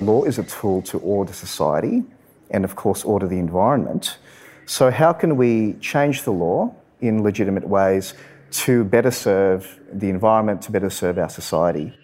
Law 0.00 0.24
is 0.24 0.38
a 0.38 0.42
tool 0.42 0.82
to 0.82 0.98
order 0.98 1.32
society 1.32 2.04
and, 2.50 2.64
of 2.64 2.76
course, 2.76 3.02
order 3.02 3.26
the 3.26 3.38
environment. 3.38 4.18
So, 4.66 4.90
how 4.90 5.14
can 5.14 5.36
we 5.36 5.72
change 5.80 6.24
the 6.24 6.32
law 6.32 6.74
in 7.00 7.22
legitimate 7.22 7.66
ways 7.66 8.12
to 8.50 8.84
better 8.84 9.10
serve 9.10 9.80
the 9.90 10.10
environment, 10.10 10.60
to 10.62 10.72
better 10.72 10.90
serve 10.90 11.18
our 11.18 11.30
society? 11.30 11.94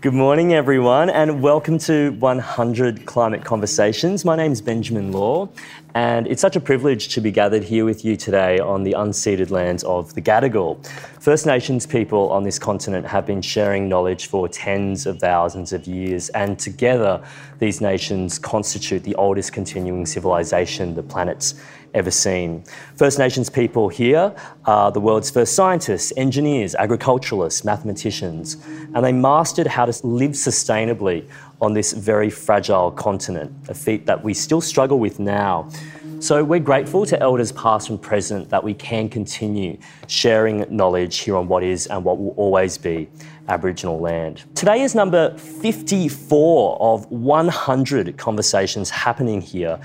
Good 0.00 0.14
morning, 0.14 0.54
everyone, 0.54 1.08
and 1.08 1.40
welcome 1.40 1.78
to 1.78 2.10
100 2.10 3.06
Climate 3.06 3.44
Conversations. 3.44 4.24
My 4.24 4.36
name 4.36 4.52
is 4.52 4.60
Benjamin 4.60 5.12
Law, 5.12 5.48
and 5.96 6.26
it's 6.26 6.42
such 6.42 6.56
a 6.56 6.60
privilege 6.60 7.08
to 7.08 7.22
be 7.22 7.30
gathered 7.30 7.64
here 7.64 7.86
with 7.86 8.04
you 8.04 8.18
today 8.18 8.58
on 8.58 8.82
the 8.82 8.92
unceded 8.92 9.50
lands 9.50 9.82
of 9.84 10.12
the 10.12 10.20
Gadigal. 10.20 10.86
First 11.22 11.46
Nations 11.46 11.86
people 11.86 12.28
on 12.30 12.42
this 12.42 12.58
continent 12.58 13.06
have 13.06 13.24
been 13.24 13.40
sharing 13.40 13.88
knowledge 13.88 14.26
for 14.26 14.46
tens 14.46 15.06
of 15.06 15.18
thousands 15.20 15.72
of 15.72 15.86
years, 15.86 16.28
and 16.28 16.58
together 16.58 17.24
these 17.60 17.80
nations 17.80 18.38
constitute 18.38 19.04
the 19.04 19.14
oldest 19.14 19.54
continuing 19.54 20.04
civilization 20.04 20.94
the 20.94 21.02
planet's 21.02 21.54
ever 21.94 22.10
seen. 22.10 22.62
First 22.96 23.18
Nations 23.18 23.48
people 23.48 23.88
here 23.88 24.34
are 24.66 24.92
the 24.92 25.00
world's 25.00 25.30
first 25.30 25.54
scientists, 25.54 26.12
engineers, 26.18 26.74
agriculturalists, 26.74 27.64
mathematicians, 27.64 28.58
and 28.94 29.02
they 29.02 29.12
mastered 29.12 29.66
how 29.66 29.86
to 29.86 30.06
live 30.06 30.32
sustainably 30.32 31.26
on 31.60 31.72
this 31.72 31.92
very 31.92 32.30
fragile 32.30 32.90
continent, 32.90 33.52
a 33.68 33.74
feat 33.74 34.06
that 34.06 34.22
we 34.22 34.34
still 34.34 34.60
struggle 34.60 34.98
with 34.98 35.18
now. 35.18 35.68
So 36.18 36.42
we're 36.42 36.60
grateful 36.60 37.04
to 37.06 37.20
elders 37.20 37.52
past 37.52 37.90
and 37.90 38.00
present 38.00 38.48
that 38.48 38.64
we 38.64 38.74
can 38.74 39.08
continue 39.08 39.78
sharing 40.06 40.64
knowledge 40.74 41.18
here 41.18 41.36
on 41.36 41.46
what 41.46 41.62
is 41.62 41.86
and 41.86 42.02
what 42.04 42.18
will 42.18 42.30
always 42.36 42.78
be 42.78 43.08
Aboriginal 43.48 44.00
land. 44.00 44.42
Today 44.54 44.80
is 44.80 44.94
number 44.94 45.36
54 45.36 46.78
of 46.80 47.10
100 47.10 48.16
conversations 48.16 48.90
happening 48.90 49.40
here 49.40 49.78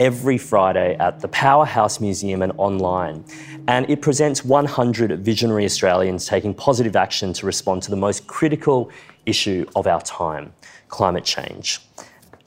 every 0.00 0.38
Friday 0.38 0.96
at 0.98 1.20
the 1.20 1.28
Powerhouse 1.28 2.00
Museum 2.00 2.42
and 2.42 2.52
online. 2.56 3.24
And 3.66 3.88
it 3.90 4.00
presents 4.00 4.44
100 4.44 5.18
visionary 5.20 5.64
Australians 5.64 6.26
taking 6.26 6.54
positive 6.54 6.96
action 6.96 7.32
to 7.34 7.46
respond 7.46 7.82
to 7.82 7.90
the 7.90 7.96
most 7.96 8.26
critical 8.26 8.90
issue 9.26 9.66
of 9.74 9.86
our 9.86 10.00
time 10.02 10.52
climate 10.88 11.24
change. 11.24 11.80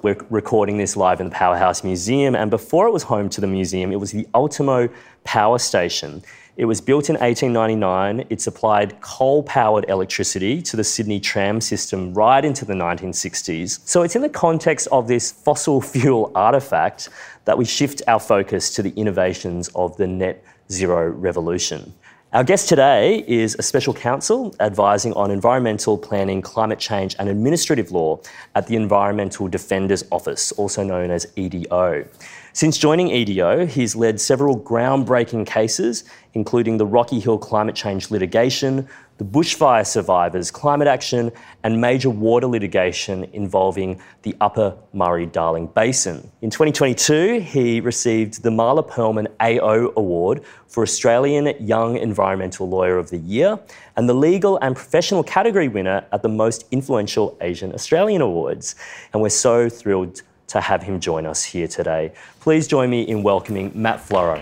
We're 0.02 0.18
recording 0.32 0.78
this 0.78 0.98
live 0.98 1.20
in 1.20 1.28
the 1.28 1.36
Powerhouse 1.36 1.84
Museum, 1.84 2.36
and 2.36 2.50
before 2.50 2.88
it 2.88 2.92
was 2.92 3.04
home 3.04 3.30
to 3.30 3.42
the 3.42 3.46
museum, 3.46 3.92
it 3.92 4.00
was 4.00 4.12
the 4.12 4.28
Ultimo 4.34 4.90
Power 5.24 5.60
Station. 5.60 6.24
It 6.58 6.66
was 6.66 6.82
built 6.82 7.10
in 7.10 7.16
1899. 7.16 8.28
It 8.30 8.42
supplied 8.42 9.00
coal 9.00 9.42
powered 9.44 9.90
electricity 9.90 10.62
to 10.64 10.76
the 10.76 10.84
Sydney 10.84 11.20
tram 11.20 11.62
system 11.62 12.14
right 12.14 12.44
into 12.44 12.66
the 12.66 12.74
1960s. 12.74 13.80
So 13.88 14.02
it's 14.02 14.16
in 14.16 14.22
the 14.22 14.30
context 14.30 14.88
of 14.92 15.08
this 15.08 15.32
fossil 15.32 15.82
fuel 15.82 16.32
artefact 16.36 17.10
that 17.46 17.58
we 17.58 17.66
shift 17.66 18.02
our 18.08 18.20
focus 18.20 18.74
to 18.76 18.82
the 18.82 18.92
innovations 18.92 19.70
of 19.76 19.98
the 19.98 20.08
net 20.08 20.44
zero 20.70 21.10
revolution. 21.10 21.94
Our 22.34 22.46
guest 22.46 22.70
today 22.70 23.26
is 23.28 23.58
a 23.60 23.62
special 23.62 23.94
counsel 23.94 24.56
advising 24.62 25.12
on 25.16 25.32
environmental 25.32 25.98
planning, 25.98 26.42
climate 26.42 26.80
change, 26.80 27.14
and 27.20 27.28
administrative 27.28 27.92
law 27.92 28.22
at 28.56 28.68
the 28.68 28.78
Environmental 28.78 29.50
Defenders 29.50 30.06
Office, 30.14 30.54
also 30.54 30.82
known 30.82 31.12
as 31.12 31.28
EDO. 31.36 32.06
Since 32.54 32.78
joining 32.78 33.10
EDO, 33.10 33.66
he's 33.66 33.98
led 33.98 34.22
several 34.22 34.58
groundbreaking 34.58 35.46
cases, 35.46 36.06
including 36.34 36.78
the 36.78 36.86
Rocky 36.86 37.20
Hill 37.20 37.38
climate 37.38 37.76
change 37.76 38.12
litigation, 38.12 38.88
the 39.22 39.40
bushfire 39.40 39.86
survivors, 39.86 40.50
climate 40.50 40.88
action, 40.88 41.32
and 41.62 41.80
major 41.80 42.10
water 42.10 42.48
litigation 42.48 43.24
involving 43.34 44.02
the 44.24 44.36
Upper 44.42 44.76
Murray 44.94 45.28
Darling 45.28 45.68
Basin. 45.68 46.32
In 46.42 46.50
2022, 46.50 47.42
he 47.42 47.82
received 47.82 48.42
the 48.42 48.50
Mahla 48.50 48.82
Pearlman 48.82 49.28
AO 49.40 49.94
Award 49.96 50.44
for 50.66 50.82
Australian 50.82 51.54
Young 51.64 51.98
Environmental 51.98 52.68
Lawyer 52.68 52.98
of 52.98 53.12
the 53.12 53.20
Year 53.20 53.60
and 53.96 54.10
the 54.10 54.16
Legal 54.16 54.58
and 54.58 54.76
Professional 54.76 55.22
category 55.22 55.68
winner 55.68 56.04
at 56.12 56.24
the 56.24 56.30
Most 56.30 56.66
Influential 56.72 57.38
Asian 57.42 57.76
Australian 57.76 58.24
Awards. 58.24 58.74
And 59.14 59.22
we're 59.22 59.30
so 59.30 59.70
thrilled 59.70 60.24
to 60.48 60.62
have 60.62 60.82
him 60.82 61.00
join 61.00 61.28
us 61.28 61.44
here 61.44 61.68
today. 61.68 62.12
Please 62.40 62.68
join 62.68 62.90
me 62.90 63.04
in 63.04 63.22
welcoming 63.22 63.72
Matt 63.76 64.00
Floro. 64.00 64.42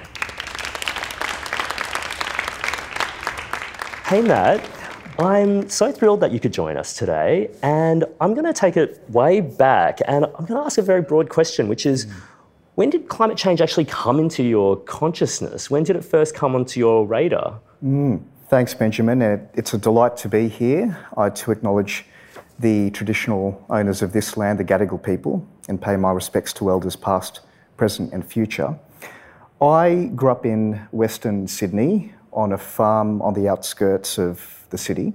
Hey, 4.10 4.24
Matt. 4.24 4.68
I'm 5.20 5.70
so 5.70 5.92
thrilled 5.92 6.22
that 6.22 6.32
you 6.32 6.40
could 6.40 6.52
join 6.52 6.78
us 6.78 6.96
today, 6.96 7.52
and 7.62 8.06
I'm 8.20 8.34
going 8.34 8.48
to 8.48 8.54
take 8.54 8.76
it 8.76 9.08
way 9.12 9.40
back, 9.40 10.00
and 10.08 10.26
I'm 10.26 10.46
going 10.46 10.60
to 10.60 10.66
ask 10.66 10.80
a 10.80 10.82
very 10.82 11.04
broad 11.04 11.30
question, 11.30 11.68
which 11.68 11.86
is 11.86 12.08
when 12.74 12.90
did 12.90 13.08
climate 13.08 13.38
change 13.38 13.62
actually 13.62 13.86
come 13.86 14.18
into 14.18 14.42
your 14.42 14.78
consciousness? 14.78 15.70
When 15.70 15.84
did 15.84 15.96
it 15.96 16.04
first 16.04 16.34
come 16.34 16.56
onto 16.56 16.80
your 16.80 17.06
radar? 17.06 17.60
Mm, 17.86 18.24
thanks, 18.48 18.74
Benjamin. 18.74 19.22
It's 19.54 19.76
a 19.76 19.78
delight 19.78 20.18
to 20.18 20.28
be 20.28 20.48
here. 20.48 20.98
I 21.16 21.30
to 21.30 21.52
acknowledge 21.52 22.04
the 22.58 22.90
traditional 22.90 23.64
owners 23.70 24.02
of 24.02 24.12
this 24.12 24.36
land, 24.36 24.58
the 24.58 24.66
Gadigal 24.66 25.04
people, 25.04 25.48
and 25.68 25.80
pay 25.80 25.96
my 25.98 26.12
respects 26.12 26.52
to 26.54 26.72
elders 26.72 26.96
past, 26.96 27.42
present, 27.78 28.12
and 28.12 28.26
future. 28.26 28.76
I 29.62 30.10
grew 30.16 30.32
up 30.32 30.48
in 30.48 30.88
Western 30.92 31.48
Sydney 31.48 32.16
on 32.32 32.54
a 32.54 32.58
farm 32.58 33.22
on 33.22 33.34
the 33.34 33.48
outskirts 33.48 34.18
of 34.18 34.66
the 34.70 34.78
city. 34.78 35.14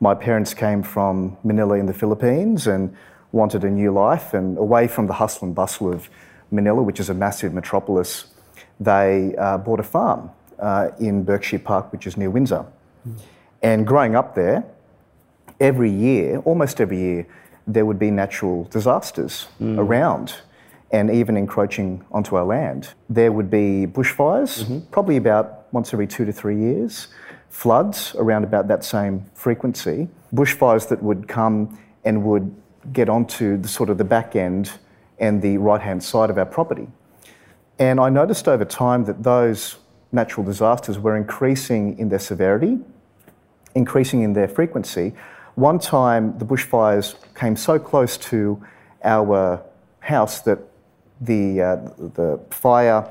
My 0.00 0.14
parents 0.14 0.54
came 0.54 0.82
from 0.82 1.36
Manila 1.42 1.76
in 1.78 1.86
the 1.86 1.94
Philippines 1.94 2.66
and 2.66 2.94
wanted 3.32 3.64
a 3.64 3.70
new 3.70 3.92
life, 3.92 4.34
and 4.34 4.58
away 4.58 4.88
from 4.88 5.06
the 5.06 5.14
hustle 5.14 5.46
and 5.46 5.54
bustle 5.54 5.92
of 5.92 6.08
Manila, 6.50 6.82
which 6.82 7.00
is 7.00 7.10
a 7.10 7.14
massive 7.14 7.52
metropolis, 7.52 8.26
they 8.78 9.34
uh, 9.36 9.58
bought 9.58 9.80
a 9.80 9.82
farm 9.82 10.30
uh, 10.58 10.88
in 11.00 11.24
Berkshire 11.24 11.58
Park, 11.58 11.92
which 11.92 12.06
is 12.06 12.16
near 12.16 12.30
Windsor. 12.30 12.64
Mm. 13.06 13.20
And 13.62 13.86
growing 13.86 14.14
up 14.14 14.34
there, 14.34 14.64
every 15.60 15.90
year, 15.90 16.38
almost 16.40 16.80
every 16.80 16.98
year, 16.98 17.26
there 17.66 17.84
would 17.84 17.98
be 17.98 18.10
natural 18.10 18.64
disasters 18.64 19.48
mm. 19.60 19.78
around 19.78 20.34
and 20.92 21.10
even 21.10 21.36
encroaching 21.36 22.04
onto 22.12 22.36
our 22.36 22.44
land. 22.44 22.90
There 23.08 23.32
would 23.32 23.50
be 23.50 23.86
bushfires, 23.86 24.62
mm-hmm. 24.62 24.78
probably 24.90 25.16
about 25.16 25.65
once 25.76 25.92
every 25.92 26.06
two 26.06 26.24
to 26.24 26.32
three 26.32 26.58
years, 26.58 27.08
floods 27.50 28.16
around 28.18 28.44
about 28.44 28.66
that 28.66 28.82
same 28.82 29.14
frequency, 29.34 30.08
bushfires 30.34 30.88
that 30.88 31.02
would 31.02 31.28
come 31.28 31.78
and 32.06 32.24
would 32.24 32.50
get 32.94 33.10
onto 33.10 33.58
the 33.58 33.68
sort 33.68 33.90
of 33.90 33.98
the 33.98 34.04
back 34.16 34.34
end 34.34 34.72
and 35.18 35.42
the 35.42 35.58
right 35.58 35.82
hand 35.82 36.02
side 36.02 36.30
of 36.30 36.38
our 36.38 36.46
property. 36.46 36.88
And 37.78 38.00
I 38.00 38.08
noticed 38.08 38.48
over 38.48 38.64
time 38.64 39.04
that 39.04 39.22
those 39.22 39.76
natural 40.12 40.46
disasters 40.46 40.98
were 40.98 41.14
increasing 41.14 41.98
in 41.98 42.08
their 42.08 42.24
severity, 42.30 42.78
increasing 43.74 44.22
in 44.22 44.32
their 44.32 44.48
frequency, 44.48 45.12
one 45.56 45.78
time, 45.78 46.38
the 46.38 46.44
bushfires 46.44 47.16
came 47.34 47.56
so 47.56 47.78
close 47.78 48.16
to 48.30 48.62
our 49.04 49.62
house 50.00 50.40
that 50.40 50.58
the, 51.20 51.60
uh, 51.60 51.76
the 52.14 52.40
fire 52.50 53.08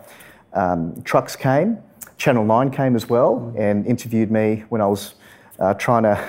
um, 0.54 1.02
trucks 1.04 1.36
came. 1.36 1.78
Channel 2.18 2.46
9 2.46 2.72
came 2.72 2.96
as 2.96 3.10
well 3.10 3.54
and 3.58 3.86
interviewed 3.86 4.32
me 4.32 4.64
when 4.70 4.82
I 4.82 4.88
was 4.88 5.16
uh, 5.60 5.74
trying 5.74 6.04
to 6.04 6.24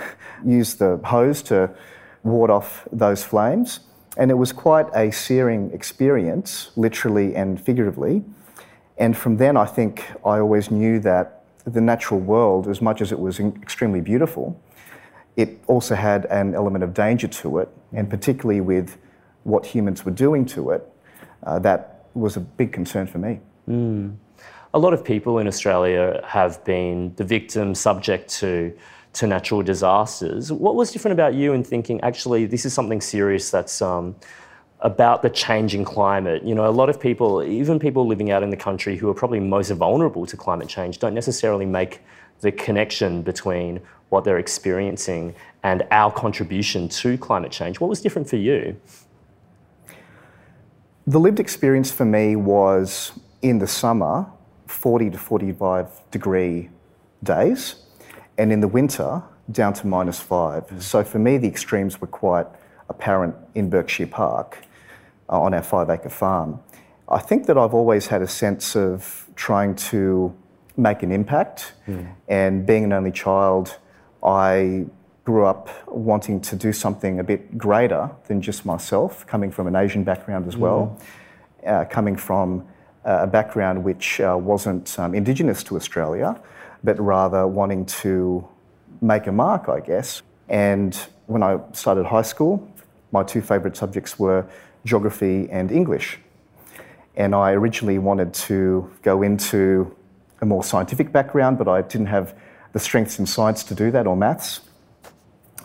use 0.44 0.74
the 0.74 0.98
hose 1.04 1.42
to 1.44 1.70
ward 2.22 2.50
off 2.50 2.86
those 2.92 3.24
flames. 3.24 3.80
And 4.16 4.30
it 4.30 4.34
was 4.34 4.52
quite 4.52 4.86
a 4.94 5.10
searing 5.12 5.70
experience, 5.72 6.70
literally 6.76 7.34
and 7.36 7.60
figuratively. 7.60 8.24
And 8.98 9.16
from 9.16 9.36
then, 9.36 9.56
I 9.56 9.66
think 9.66 10.04
I 10.24 10.38
always 10.38 10.70
knew 10.70 10.98
that 11.00 11.44
the 11.64 11.80
natural 11.80 12.20
world, 12.20 12.66
as 12.68 12.80
much 12.80 13.00
as 13.00 13.12
it 13.12 13.18
was 13.18 13.40
extremely 13.40 14.00
beautiful, 14.00 14.60
it 15.36 15.58
also 15.66 15.94
had 15.94 16.24
an 16.26 16.54
element 16.54 16.82
of 16.82 16.94
danger 16.94 17.28
to 17.28 17.58
it, 17.58 17.68
and 17.92 18.08
particularly 18.08 18.60
with 18.60 18.96
what 19.44 19.66
humans 19.66 20.04
were 20.04 20.12
doing 20.12 20.46
to 20.46 20.70
it, 20.70 20.90
uh, 21.42 21.58
that 21.58 22.06
was 22.14 22.36
a 22.36 22.40
big 22.40 22.72
concern 22.72 23.06
for 23.06 23.18
me. 23.18 23.40
Mm. 23.68 24.16
A 24.76 24.78
lot 24.86 24.92
of 24.92 25.02
people 25.02 25.38
in 25.38 25.46
Australia 25.46 26.22
have 26.28 26.62
been 26.66 27.14
the 27.16 27.24
victim 27.24 27.74
subject 27.74 28.28
to 28.40 28.76
to 29.14 29.26
natural 29.26 29.62
disasters. 29.62 30.52
What 30.52 30.74
was 30.74 30.92
different 30.92 31.14
about 31.14 31.32
you 31.32 31.54
in 31.54 31.64
thinking 31.64 31.98
actually 32.02 32.44
this 32.44 32.66
is 32.66 32.74
something 32.74 33.00
serious 33.00 33.50
that's 33.50 33.80
um, 33.80 34.14
about 34.80 35.22
the 35.22 35.30
changing 35.30 35.86
climate? 35.86 36.44
You 36.44 36.54
know, 36.54 36.68
a 36.68 36.76
lot 36.80 36.90
of 36.90 37.00
people, 37.00 37.42
even 37.42 37.78
people 37.78 38.06
living 38.06 38.30
out 38.30 38.42
in 38.42 38.50
the 38.50 38.56
country 38.68 38.98
who 38.98 39.08
are 39.08 39.14
probably 39.14 39.40
most 39.40 39.70
vulnerable 39.70 40.26
to 40.26 40.36
climate 40.36 40.68
change, 40.68 40.98
don't 40.98 41.14
necessarily 41.14 41.64
make 41.64 42.02
the 42.42 42.52
connection 42.52 43.22
between 43.22 43.80
what 44.10 44.24
they're 44.24 44.42
experiencing 44.46 45.34
and 45.62 45.86
our 45.90 46.12
contribution 46.12 46.86
to 47.00 47.16
climate 47.16 47.50
change. 47.50 47.80
What 47.80 47.88
was 47.88 48.02
different 48.02 48.28
for 48.28 48.36
you? 48.36 48.76
The 51.06 51.18
lived 51.18 51.40
experience 51.40 51.90
for 51.90 52.04
me 52.04 52.36
was 52.36 53.12
in 53.40 53.58
the 53.58 53.66
summer, 53.66 54.26
40 54.66 55.10
to 55.10 55.18
45 55.18 56.10
degree 56.10 56.70
days, 57.22 57.76
and 58.38 58.52
in 58.52 58.60
the 58.60 58.68
winter, 58.68 59.22
down 59.50 59.72
to 59.74 59.86
minus 59.86 60.20
five. 60.20 60.66
Mm. 60.66 60.82
So 60.82 61.04
for 61.04 61.18
me, 61.18 61.38
the 61.38 61.48
extremes 61.48 62.00
were 62.00 62.06
quite 62.06 62.46
apparent 62.88 63.34
in 63.54 63.70
Berkshire 63.70 64.06
Park 64.06 64.58
uh, 65.28 65.40
on 65.40 65.54
our 65.54 65.62
five 65.62 65.90
acre 65.90 66.08
farm. 66.08 66.60
I 67.08 67.18
think 67.18 67.46
that 67.46 67.56
I've 67.56 67.74
always 67.74 68.08
had 68.08 68.22
a 68.22 68.28
sense 68.28 68.74
of 68.74 69.28
trying 69.36 69.76
to 69.76 70.34
make 70.76 71.02
an 71.02 71.12
impact, 71.12 71.72
mm. 71.86 72.12
and 72.28 72.66
being 72.66 72.84
an 72.84 72.92
only 72.92 73.12
child, 73.12 73.76
I 74.22 74.86
grew 75.24 75.44
up 75.44 75.68
wanting 75.88 76.40
to 76.40 76.56
do 76.56 76.72
something 76.72 77.18
a 77.18 77.24
bit 77.24 77.56
greater 77.56 78.10
than 78.28 78.40
just 78.40 78.64
myself, 78.64 79.26
coming 79.26 79.50
from 79.50 79.66
an 79.66 79.74
Asian 79.74 80.04
background 80.04 80.46
as 80.46 80.56
well, 80.56 80.98
mm. 81.62 81.68
uh, 81.68 81.84
coming 81.86 82.16
from 82.16 82.66
a 83.06 83.26
background 83.26 83.84
which 83.84 84.20
uh, 84.20 84.36
wasn't 84.38 84.98
um, 84.98 85.14
Indigenous 85.14 85.62
to 85.64 85.76
Australia, 85.76 86.38
but 86.82 87.00
rather 87.00 87.46
wanting 87.46 87.86
to 87.86 88.46
make 89.00 89.26
a 89.26 89.32
mark, 89.32 89.68
I 89.68 89.80
guess. 89.80 90.22
And 90.48 90.94
when 91.26 91.42
I 91.42 91.58
started 91.72 92.04
high 92.06 92.22
school, 92.22 92.68
my 93.12 93.22
two 93.22 93.40
favourite 93.40 93.76
subjects 93.76 94.18
were 94.18 94.44
geography 94.84 95.48
and 95.50 95.70
English. 95.70 96.18
And 97.16 97.34
I 97.34 97.52
originally 97.52 97.98
wanted 97.98 98.34
to 98.34 98.90
go 99.02 99.22
into 99.22 99.94
a 100.40 100.46
more 100.46 100.62
scientific 100.62 101.12
background, 101.12 101.58
but 101.58 101.68
I 101.68 101.82
didn't 101.82 102.08
have 102.08 102.34
the 102.72 102.78
strengths 102.78 103.18
in 103.18 103.26
science 103.26 103.64
to 103.64 103.74
do 103.74 103.90
that 103.92 104.06
or 104.06 104.16
maths. 104.16 104.60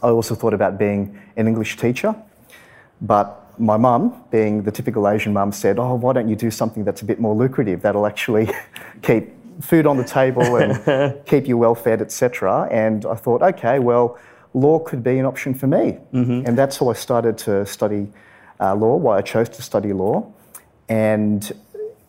I 0.04 0.10
also 0.10 0.36
thought 0.36 0.54
about 0.54 0.78
being 0.78 1.20
an 1.36 1.48
English 1.48 1.78
teacher, 1.78 2.16
but 3.02 3.41
my 3.57 3.77
mum, 3.77 4.24
being 4.31 4.63
the 4.63 4.71
typical 4.71 5.07
Asian 5.07 5.33
mum, 5.33 5.51
said, 5.51 5.80
Oh, 5.80 5.95
why 5.95 6.13
don't 6.13 6.27
you 6.27 6.36
do 6.36 6.51
something 6.51 6.83
that's 6.83 7.01
a 7.01 7.06
bit 7.06 7.19
more 7.19 7.36
lucrative 7.36 7.81
that'll 7.81 8.06
actually 8.06 8.50
keep 9.01 9.31
food 9.62 9.86
on 9.86 9.98
the 9.98 10.03
table 10.03 10.56
and 10.57 11.25
keep 11.25 11.48
you 11.48 11.57
well 11.57 11.75
fed, 11.75 12.01
etc. 12.01 12.68
And 12.71 13.06
I 13.06 13.15
thought, 13.15 13.42
okay, 13.42 13.80
well, 13.80 14.19
law 14.53 14.80
could 14.80 15.03
be 15.03 15.19
an 15.19 15.25
option 15.25 15.53
for 15.53 15.68
me. 15.68 15.98
Mm-hmm. 16.13 16.45
And 16.45 16.57
that's 16.57 16.77
how 16.77 16.89
I 16.89 16.94
started 16.94 17.38
to 17.39 17.65
study 17.65 18.07
uh, 18.59 18.75
law, 18.75 18.95
why 18.95 19.18
I 19.18 19.21
chose 19.21 19.50
to 19.50 19.62
study 19.62 19.94
law. 19.94 20.31
And 20.89 21.51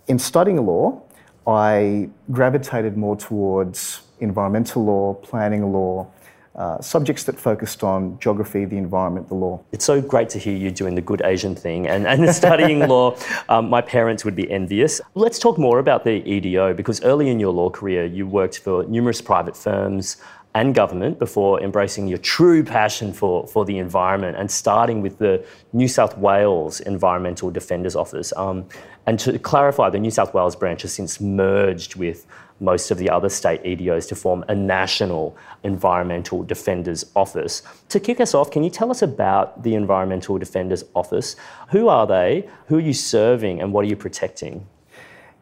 in 0.08 0.18
studying 0.18 0.64
law, 0.66 1.02
I 1.46 2.08
gravitated 2.30 2.96
more 2.96 3.16
towards 3.16 4.02
environmental 4.20 4.84
law, 4.84 5.14
planning 5.14 5.72
law, 5.72 6.06
uh, 6.54 6.80
subjects 6.80 7.24
that 7.24 7.38
focused 7.38 7.82
on 7.82 8.18
geography, 8.18 8.64
the 8.64 8.76
environment, 8.76 9.28
the 9.28 9.34
law. 9.34 9.60
It's 9.72 9.84
so 9.84 10.00
great 10.00 10.28
to 10.30 10.38
hear 10.38 10.56
you 10.56 10.70
doing 10.70 10.94
the 10.94 11.00
good 11.00 11.22
Asian 11.24 11.54
thing 11.54 11.88
and, 11.88 12.06
and 12.06 12.34
studying 12.34 12.86
law. 12.86 13.16
Um, 13.48 13.70
my 13.70 13.80
parents 13.80 14.24
would 14.24 14.36
be 14.36 14.50
envious. 14.50 15.00
Let's 15.14 15.38
talk 15.38 15.58
more 15.58 15.78
about 15.78 16.04
the 16.04 16.22
EDO 16.28 16.74
because 16.74 17.02
early 17.04 17.30
in 17.30 17.40
your 17.40 17.52
law 17.52 17.70
career, 17.70 18.04
you 18.04 18.26
worked 18.26 18.58
for 18.58 18.84
numerous 18.84 19.20
private 19.20 19.56
firms 19.56 20.18
and 20.54 20.74
government 20.74 21.18
before 21.18 21.62
embracing 21.62 22.06
your 22.06 22.18
true 22.18 22.62
passion 22.62 23.12
for, 23.12 23.46
for 23.46 23.64
the 23.64 23.78
environment 23.78 24.36
and 24.36 24.50
starting 24.50 25.00
with 25.00 25.18
the 25.18 25.44
New 25.72 25.88
South 25.88 26.18
Wales 26.18 26.80
Environmental 26.80 27.50
Defenders 27.50 27.96
Office. 27.96 28.32
Um, 28.36 28.66
and 29.06 29.18
to 29.20 29.38
clarify, 29.38 29.88
the 29.88 29.98
New 29.98 30.10
South 30.10 30.34
Wales 30.34 30.54
branch 30.54 30.82
has 30.82 30.92
since 30.92 31.20
merged 31.20 31.96
with 31.96 32.26
most 32.60 32.90
of 32.90 32.98
the 32.98 33.10
other 33.10 33.28
state 33.28 33.62
EDOs 33.64 34.06
to 34.08 34.14
form 34.14 34.44
a 34.48 34.54
national 34.54 35.36
Environmental 35.64 36.44
Defenders 36.44 37.04
Office. 37.16 37.62
To 37.88 37.98
kick 37.98 38.20
us 38.20 38.34
off, 38.34 38.50
can 38.50 38.62
you 38.62 38.70
tell 38.70 38.90
us 38.90 39.02
about 39.02 39.62
the 39.62 39.74
Environmental 39.74 40.38
Defenders 40.38 40.84
Office? 40.94 41.34
Who 41.70 41.88
are 41.88 42.06
they? 42.06 42.48
Who 42.66 42.76
are 42.76 42.80
you 42.80 42.94
serving? 42.94 43.60
And 43.60 43.72
what 43.72 43.84
are 43.84 43.88
you 43.88 43.96
protecting? 43.96 44.66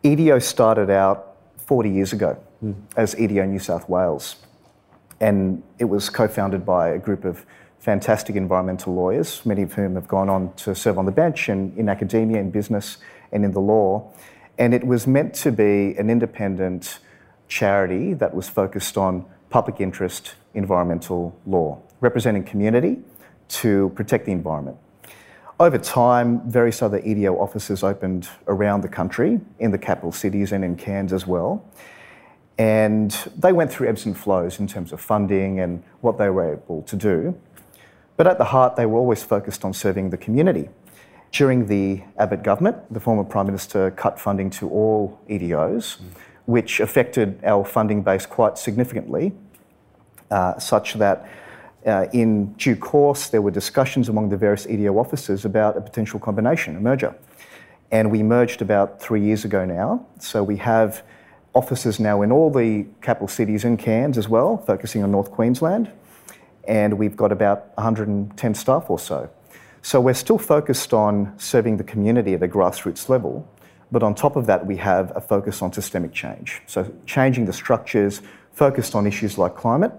EDO 0.02 0.38
started 0.38 0.88
out 0.88 1.36
40 1.66 1.90
years 1.90 2.12
ago 2.14 2.42
mm. 2.64 2.74
as 2.96 3.14
EDO 3.18 3.44
New 3.44 3.58
South 3.58 3.88
Wales. 3.88 4.36
And 5.20 5.62
it 5.78 5.84
was 5.84 6.08
co 6.08 6.28
founded 6.28 6.64
by 6.64 6.90
a 6.90 6.98
group 6.98 7.24
of 7.24 7.44
fantastic 7.78 8.36
environmental 8.36 8.94
lawyers, 8.94 9.44
many 9.44 9.62
of 9.62 9.72
whom 9.72 9.94
have 9.94 10.06
gone 10.06 10.28
on 10.28 10.52
to 10.54 10.74
serve 10.74 10.98
on 10.98 11.06
the 11.06 11.12
bench 11.12 11.48
and 11.48 11.76
in 11.78 11.88
academia, 11.88 12.38
in 12.38 12.50
business, 12.50 12.98
and 13.32 13.44
in 13.44 13.52
the 13.52 13.60
law. 13.60 14.12
And 14.58 14.74
it 14.74 14.86
was 14.86 15.06
meant 15.06 15.34
to 15.36 15.50
be 15.50 15.96
an 15.96 16.10
independent 16.10 16.98
charity 17.48 18.14
that 18.14 18.34
was 18.34 18.48
focused 18.48 18.96
on 18.96 19.24
public 19.48 19.80
interest 19.80 20.34
environmental 20.54 21.36
law, 21.46 21.80
representing 22.00 22.44
community 22.44 22.98
to 23.48 23.90
protect 23.94 24.26
the 24.26 24.32
environment. 24.32 24.76
Over 25.58 25.76
time, 25.76 26.48
various 26.48 26.80
other 26.80 27.00
EDO 27.04 27.38
offices 27.38 27.82
opened 27.82 28.28
around 28.46 28.80
the 28.80 28.88
country, 28.88 29.40
in 29.58 29.70
the 29.70 29.78
capital 29.78 30.12
cities 30.12 30.52
and 30.52 30.64
in 30.64 30.76
Cairns 30.76 31.12
as 31.12 31.26
well. 31.26 31.64
And 32.60 33.10
they 33.38 33.54
went 33.54 33.72
through 33.72 33.88
ebbs 33.88 34.04
and 34.04 34.14
flows 34.14 34.60
in 34.60 34.66
terms 34.66 34.92
of 34.92 35.00
funding 35.00 35.60
and 35.60 35.82
what 36.02 36.18
they 36.18 36.28
were 36.28 36.52
able 36.52 36.82
to 36.82 36.94
do. 36.94 37.34
But 38.18 38.26
at 38.26 38.36
the 38.36 38.44
heart, 38.44 38.76
they 38.76 38.84
were 38.84 38.98
always 38.98 39.22
focused 39.22 39.64
on 39.64 39.72
serving 39.72 40.10
the 40.10 40.18
community. 40.18 40.68
During 41.32 41.68
the 41.68 42.02
Abbott 42.18 42.42
government, 42.42 42.76
the 42.92 43.00
former 43.00 43.24
Prime 43.24 43.46
Minister 43.46 43.90
cut 43.92 44.20
funding 44.20 44.50
to 44.50 44.68
all 44.68 45.18
EDOs, 45.26 45.96
mm. 45.96 46.04
which 46.44 46.80
affected 46.80 47.42
our 47.44 47.64
funding 47.64 48.02
base 48.02 48.26
quite 48.26 48.58
significantly, 48.58 49.32
uh, 50.30 50.58
such 50.58 50.92
that 50.94 51.26
uh, 51.86 52.08
in 52.12 52.52
due 52.58 52.76
course 52.76 53.30
there 53.30 53.40
were 53.40 53.50
discussions 53.50 54.10
among 54.10 54.28
the 54.28 54.36
various 54.36 54.66
EDO 54.66 54.98
officers 54.98 55.46
about 55.46 55.78
a 55.78 55.80
potential 55.80 56.20
combination, 56.20 56.76
a 56.76 56.80
merger. 56.80 57.14
And 57.90 58.10
we 58.10 58.22
merged 58.22 58.60
about 58.60 59.00
three 59.00 59.22
years 59.22 59.46
ago 59.46 59.64
now. 59.64 60.04
So 60.18 60.44
we 60.44 60.58
have 60.58 61.02
offices 61.54 61.98
now 61.98 62.22
in 62.22 62.30
all 62.30 62.50
the 62.50 62.86
capital 63.02 63.28
cities 63.28 63.64
in 63.64 63.76
Cairns 63.76 64.16
as 64.16 64.28
well, 64.28 64.56
focusing 64.58 65.02
on 65.02 65.10
North 65.10 65.30
Queensland. 65.30 65.90
And 66.68 66.98
we've 66.98 67.16
got 67.16 67.32
about 67.32 67.70
110 67.76 68.54
staff 68.54 68.88
or 68.88 68.98
so. 68.98 69.28
So 69.82 70.00
we're 70.00 70.14
still 70.14 70.38
focused 70.38 70.92
on 70.92 71.32
serving 71.38 71.78
the 71.78 71.84
community 71.84 72.34
at 72.34 72.42
a 72.42 72.48
grassroots 72.48 73.08
level. 73.08 73.48
But 73.90 74.02
on 74.02 74.14
top 74.14 74.36
of 74.36 74.46
that, 74.46 74.66
we 74.66 74.76
have 74.76 75.12
a 75.16 75.20
focus 75.20 75.62
on 75.62 75.72
systemic 75.72 76.12
change. 76.12 76.62
So 76.66 76.92
changing 77.06 77.46
the 77.46 77.52
structures, 77.52 78.22
focused 78.52 78.94
on 78.94 79.06
issues 79.06 79.38
like 79.38 79.56
climate, 79.56 79.92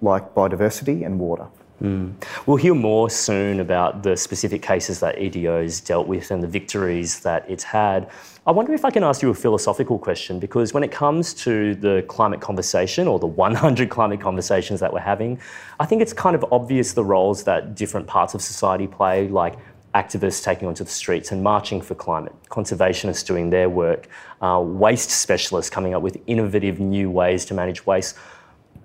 like 0.00 0.34
biodiversity 0.34 1.04
and 1.04 1.18
water. 1.18 1.48
Mm. 1.82 2.14
We'll 2.46 2.56
hear 2.56 2.74
more 2.74 3.10
soon 3.10 3.60
about 3.60 4.02
the 4.02 4.16
specific 4.16 4.62
cases 4.62 5.00
that 5.00 5.18
EDO's 5.18 5.80
dealt 5.80 6.06
with 6.06 6.30
and 6.30 6.42
the 6.42 6.48
victories 6.48 7.20
that 7.20 7.44
it's 7.50 7.64
had. 7.64 8.10
I 8.46 8.52
wonder 8.52 8.72
if 8.72 8.84
I 8.84 8.90
can 8.90 9.02
ask 9.02 9.22
you 9.22 9.30
a 9.30 9.34
philosophical 9.34 9.98
question 9.98 10.38
because 10.38 10.72
when 10.72 10.82
it 10.82 10.90
comes 10.90 11.34
to 11.34 11.74
the 11.74 12.04
climate 12.08 12.40
conversation 12.40 13.08
or 13.08 13.18
the 13.18 13.26
100 13.26 13.90
climate 13.90 14.20
conversations 14.20 14.80
that 14.80 14.92
we're 14.92 15.00
having, 15.00 15.38
I 15.78 15.84
think 15.84 16.00
it's 16.00 16.12
kind 16.12 16.34
of 16.34 16.44
obvious 16.50 16.94
the 16.94 17.04
roles 17.04 17.44
that 17.44 17.74
different 17.74 18.06
parts 18.06 18.34
of 18.34 18.40
society 18.40 18.86
play, 18.86 19.28
like 19.28 19.58
activists 19.94 20.42
taking 20.42 20.68
onto 20.68 20.84
the 20.84 20.90
streets 20.90 21.32
and 21.32 21.42
marching 21.42 21.80
for 21.80 21.94
climate, 21.94 22.34
conservationists 22.48 23.26
doing 23.26 23.50
their 23.50 23.68
work, 23.68 24.08
uh, 24.40 24.62
waste 24.64 25.10
specialists 25.10 25.70
coming 25.70 25.94
up 25.94 26.02
with 26.02 26.18
innovative 26.26 26.80
new 26.80 27.10
ways 27.10 27.44
to 27.46 27.54
manage 27.54 27.84
waste. 27.84 28.16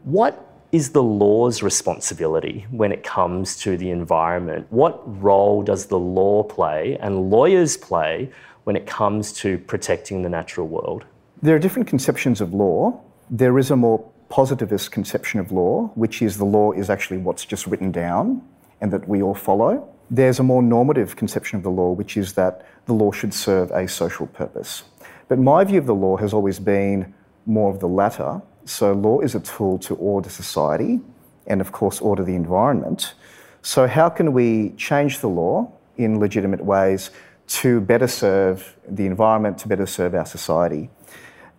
What 0.03 0.50
is 0.71 0.91
the 0.91 1.03
law's 1.03 1.61
responsibility 1.61 2.65
when 2.71 2.91
it 2.91 3.03
comes 3.03 3.57
to 3.57 3.75
the 3.75 3.89
environment? 3.89 4.65
What 4.69 5.01
role 5.21 5.63
does 5.63 5.87
the 5.87 5.99
law 5.99 6.43
play 6.43 6.97
and 7.01 7.29
lawyers 7.29 7.75
play 7.75 8.31
when 8.63 8.75
it 8.75 8.87
comes 8.87 9.33
to 9.33 9.57
protecting 9.57 10.21
the 10.21 10.29
natural 10.29 10.67
world? 10.67 11.05
There 11.41 11.55
are 11.55 11.59
different 11.59 11.89
conceptions 11.89 12.39
of 12.39 12.53
law. 12.53 13.01
There 13.29 13.59
is 13.59 13.71
a 13.71 13.75
more 13.75 13.99
positivist 14.29 14.91
conception 14.91 15.41
of 15.41 15.51
law, 15.51 15.91
which 15.95 16.21
is 16.21 16.37
the 16.37 16.45
law 16.45 16.71
is 16.71 16.89
actually 16.89 17.17
what's 17.17 17.43
just 17.43 17.67
written 17.67 17.91
down 17.91 18.41
and 18.79 18.93
that 18.93 19.07
we 19.07 19.21
all 19.21 19.35
follow. 19.35 19.89
There's 20.09 20.39
a 20.39 20.43
more 20.43 20.61
normative 20.61 21.15
conception 21.17 21.57
of 21.57 21.63
the 21.63 21.71
law, 21.71 21.91
which 21.91 22.15
is 22.15 22.33
that 22.33 22.65
the 22.85 22.93
law 22.93 23.11
should 23.11 23.33
serve 23.33 23.71
a 23.71 23.87
social 23.87 24.27
purpose. 24.27 24.83
But 25.27 25.39
my 25.39 25.63
view 25.65 25.79
of 25.79 25.85
the 25.85 25.95
law 25.95 26.17
has 26.17 26.33
always 26.33 26.59
been 26.59 27.13
more 27.45 27.71
of 27.71 27.79
the 27.79 27.87
latter, 27.87 28.41
so, 28.65 28.93
law 28.93 29.19
is 29.21 29.35
a 29.35 29.39
tool 29.39 29.79
to 29.79 29.95
order 29.95 30.29
society 30.29 30.99
and, 31.47 31.61
of 31.61 31.71
course, 31.71 31.99
order 31.99 32.23
the 32.23 32.35
environment. 32.35 33.15
So, 33.61 33.87
how 33.87 34.09
can 34.09 34.33
we 34.33 34.71
change 34.71 35.19
the 35.19 35.27
law 35.27 35.71
in 35.97 36.19
legitimate 36.19 36.63
ways 36.63 37.09
to 37.47 37.81
better 37.81 38.07
serve 38.07 38.75
the 38.87 39.05
environment, 39.05 39.57
to 39.59 39.67
better 39.67 39.85
serve 39.85 40.13
our 40.13 40.25
society? 40.25 40.89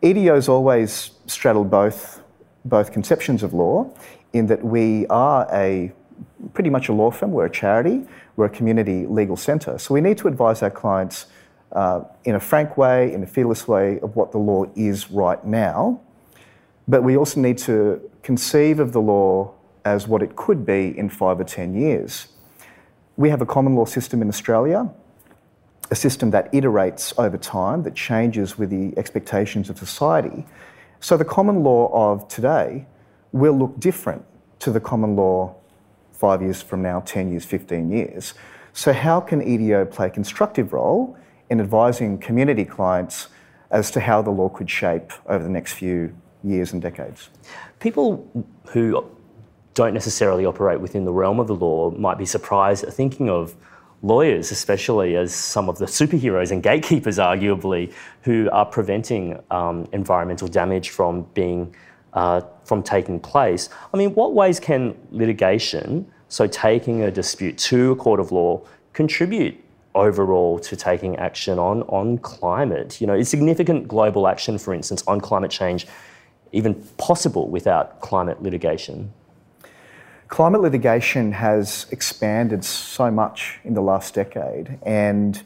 EDO's 0.03 0.49
always 0.49 1.13
straddled 1.27 1.71
both, 1.71 2.23
both 2.65 2.93
conceptions 2.93 3.43
of 3.43 3.53
law 3.53 3.91
in 4.33 4.47
that 4.47 4.65
we 4.65 5.07
are 5.09 5.49
a 5.53 5.93
pretty 6.55 6.71
much 6.71 6.89
a 6.89 6.93
law 6.93 7.11
firm, 7.11 7.33
we're 7.33 7.47
a 7.47 7.51
charity, 7.51 8.07
we're 8.37 8.47
a 8.47 8.51
community 8.51 9.07
legal 9.07 9.37
centre. 9.37 9.77
So, 9.79 9.93
we 9.93 10.01
need 10.01 10.19
to 10.19 10.29
advise 10.29 10.63
our 10.63 10.71
clients 10.71 11.27
uh, 11.73 12.05
in 12.25 12.37
a 12.37 12.41
frank 12.41 12.77
way, 12.77 13.13
in 13.13 13.25
a 13.25 13.27
fearless 13.27 13.67
way, 13.67 13.99
of 14.01 14.15
what 14.15 14.31
the 14.31 14.39
law 14.39 14.67
is 14.77 15.11
right 15.11 15.45
now 15.45 16.01
but 16.89 17.03
we 17.03 17.17
also 17.17 17.41
need 17.41 17.59
to 17.59 18.01
conceive 18.23 18.81
of 18.81 18.93
the 18.93 19.01
law 19.01 19.53
as 19.85 20.07
what 20.07 20.23
it 20.23 20.37
could 20.37 20.65
be 20.65 20.97
in 20.97 21.09
five 21.09 21.41
or 21.41 21.45
10 21.45 21.75
years. 21.75 22.29
We 23.17 23.31
have 23.31 23.43
a 23.43 23.47
common 23.47 23.75
law 23.75 23.85
system 23.85 24.23
in 24.23 24.29
Australia, 24.29 24.89
a 25.91 25.95
system 25.95 26.31
that 26.31 26.53
iterates 26.53 27.13
over 27.19 27.37
time, 27.37 27.83
that 27.83 27.95
changes 27.95 28.59
with 28.59 28.71
the 28.71 28.97
expectations 28.97 29.69
of 29.69 29.79
society. 29.79 30.47
So 31.01 31.17
the 31.17 31.25
common 31.25 31.63
law 31.63 31.91
of 31.93 32.29
today 32.29 32.87
will 33.33 33.59
look 33.59 33.79
different 33.79 34.25
to 34.61 34.71
the 34.71 34.81
common 34.81 35.17
law 35.17 35.57
five 36.13 36.41
years 36.41 36.63
from 36.63 36.83
now, 36.83 37.01
10 37.01 37.31
years, 37.31 37.45
15 37.45 37.91
years. 37.91 38.35
So, 38.73 38.93
how 38.93 39.21
can 39.21 39.43
EDO 39.43 39.87
play 39.87 40.07
a 40.07 40.11
constructive 40.11 40.73
role 40.73 41.17
in 41.51 41.61
advising 41.61 42.17
community 42.19 42.65
clients 42.65 43.27
as 43.71 43.91
to 43.91 44.01
how 44.01 44.23
the 44.23 44.31
law 44.31 44.49
could 44.49 44.71
shape 44.71 45.13
over 45.27 45.43
the 45.43 45.51
next 45.51 45.73
few 45.73 46.15
years 46.45 46.73
and 46.73 46.83
decades? 46.83 47.29
People 47.81 48.47
who 48.67 49.05
don't 49.75 49.95
necessarily 49.95 50.45
operate 50.45 50.81
within 50.81 51.05
the 51.05 51.13
realm 51.13 51.41
of 51.41 51.47
the 51.47 51.55
law 51.55 51.91
might 51.93 52.19
be 52.19 52.27
surprised 52.27 52.85
at 52.85 52.93
thinking 52.93 53.31
of 53.31 53.55
lawyers, 54.03 54.51
especially 54.51 55.17
as 55.17 55.35
some 55.35 55.69
of 55.69 55.79
the 55.79 55.87
superheroes 55.87 56.51
and 56.51 56.63
gatekeepers, 56.63 57.19
arguably, 57.19 57.93
who 58.23 58.51
are 58.51 58.67
preventing 58.67 59.41
um, 59.51 59.87
environmental 59.93 60.49
damage 60.49 60.91
from 60.91 61.23
being 61.35 61.75
uh, 62.13 62.43
from 62.65 62.83
taking 62.83 63.19
place. 63.19 63.71
I 63.95 63.97
mean, 63.97 64.15
what 64.15 64.35
ways 64.35 64.61
can 64.61 64.95
litigation, 65.11 66.07
so 66.29 66.47
taking 66.47 67.03
a 67.03 67.11
dispute 67.11 67.57
to 67.59 67.93
a 67.93 67.97
court 67.97 68.21
of 68.21 68.33
law, 68.33 68.61
contribute 68.93 69.59
overall 69.95 70.59
to 70.59 70.77
taking 70.77 71.17
action 71.17 71.59
on 71.59 71.83
on 71.85 72.19
climate? 72.19 73.01
You 73.01 73.07
know, 73.07 73.15
is 73.15 73.31
significant 73.31 73.89
global 73.89 74.29
action, 74.29 74.59
for 74.59 74.75
instance, 74.75 75.03
on 75.07 75.21
climate 75.21 75.51
change, 75.51 75.87
even 76.53 76.75
possible 76.97 77.49
without 77.49 78.01
climate 78.01 78.43
litigation? 78.43 79.13
Climate 80.29 80.63
litigation 80.63 81.33
has 81.33 81.87
expanded 81.91 82.65
so 82.65 83.11
much 83.11 83.59
in 83.65 83.75
the 83.75 83.83
last 83.83 84.15
decade, 84.15 84.79
and 84.83 85.43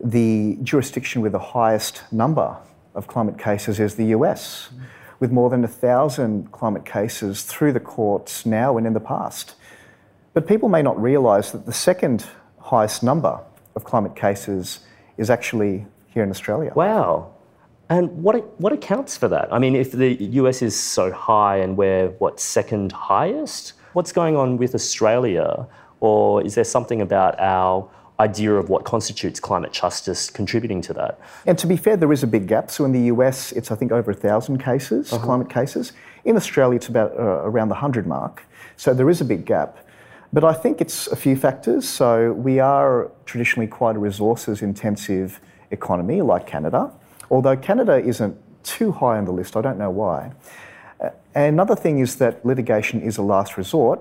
the 0.00 0.58
jurisdiction 0.62 1.22
with 1.22 1.32
the 1.32 1.38
highest 1.38 2.02
number 2.12 2.56
of 2.94 3.06
climate 3.06 3.38
cases 3.38 3.80
is 3.80 3.94
the 3.94 4.06
US, 4.06 4.68
mm. 4.68 4.82
with 5.20 5.30
more 5.30 5.48
than 5.48 5.64
a 5.64 5.68
thousand 5.68 6.52
climate 6.52 6.84
cases 6.84 7.44
through 7.44 7.72
the 7.72 7.80
courts 7.80 8.44
now 8.44 8.76
and 8.76 8.86
in 8.86 8.92
the 8.92 9.00
past. 9.00 9.54
But 10.34 10.46
people 10.46 10.68
may 10.68 10.82
not 10.82 11.00
realise 11.00 11.50
that 11.52 11.64
the 11.64 11.72
second 11.72 12.26
highest 12.58 13.02
number 13.02 13.40
of 13.74 13.84
climate 13.84 14.16
cases 14.16 14.80
is 15.16 15.30
actually 15.30 15.86
here 16.08 16.22
in 16.22 16.30
Australia. 16.30 16.72
Wow. 16.74 17.32
And 17.88 18.10
what, 18.22 18.60
what 18.60 18.72
accounts 18.72 19.16
for 19.16 19.28
that? 19.28 19.52
I 19.52 19.58
mean, 19.58 19.76
if 19.76 19.92
the 19.92 20.14
US 20.14 20.60
is 20.62 20.78
so 20.78 21.12
high 21.12 21.58
and 21.58 21.76
we're, 21.76 22.08
what, 22.18 22.40
second 22.40 22.92
highest? 22.92 23.74
what's 23.96 24.12
going 24.12 24.36
on 24.36 24.58
with 24.58 24.74
Australia? 24.74 25.66
Or 26.00 26.42
is 26.42 26.54
there 26.54 26.64
something 26.64 27.00
about 27.00 27.40
our 27.40 27.88
idea 28.20 28.52
of 28.52 28.68
what 28.68 28.84
constitutes 28.84 29.40
climate 29.40 29.72
justice 29.72 30.28
contributing 30.28 30.82
to 30.82 30.92
that? 30.92 31.18
And 31.46 31.58
to 31.58 31.66
be 31.66 31.78
fair, 31.78 31.96
there 31.96 32.12
is 32.12 32.22
a 32.22 32.26
big 32.26 32.46
gap. 32.46 32.70
So 32.70 32.84
in 32.84 32.92
the 32.92 33.04
US, 33.14 33.52
it's 33.52 33.70
I 33.70 33.74
think 33.74 33.92
over 33.92 34.10
a 34.10 34.14
thousand 34.14 34.58
cases, 34.58 35.12
uh-huh. 35.12 35.24
climate 35.24 35.48
cases. 35.48 35.92
In 36.26 36.36
Australia, 36.36 36.76
it's 36.76 36.88
about 36.88 37.12
uh, 37.12 37.48
around 37.50 37.70
the 37.70 37.76
hundred 37.76 38.06
mark. 38.06 38.42
So 38.76 38.92
there 38.92 39.08
is 39.08 39.22
a 39.22 39.24
big 39.24 39.46
gap. 39.46 39.78
But 40.30 40.44
I 40.44 40.52
think 40.52 40.82
it's 40.82 41.06
a 41.06 41.16
few 41.16 41.34
factors. 41.34 41.88
So 41.88 42.32
we 42.34 42.60
are 42.60 43.10
traditionally 43.24 43.68
quite 43.68 43.96
a 43.96 43.98
resources 43.98 44.60
intensive 44.60 45.40
economy 45.70 46.20
like 46.20 46.46
Canada, 46.46 46.92
although 47.30 47.56
Canada 47.56 47.98
isn't 47.98 48.36
too 48.62 48.92
high 48.92 49.16
on 49.18 49.24
the 49.24 49.32
list. 49.32 49.56
I 49.56 49.62
don't 49.62 49.78
know 49.78 49.90
why. 49.90 50.32
Another 51.34 51.76
thing 51.76 51.98
is 51.98 52.16
that 52.16 52.44
litigation 52.44 53.00
is 53.00 53.18
a 53.18 53.22
last 53.22 53.56
resort. 53.56 54.00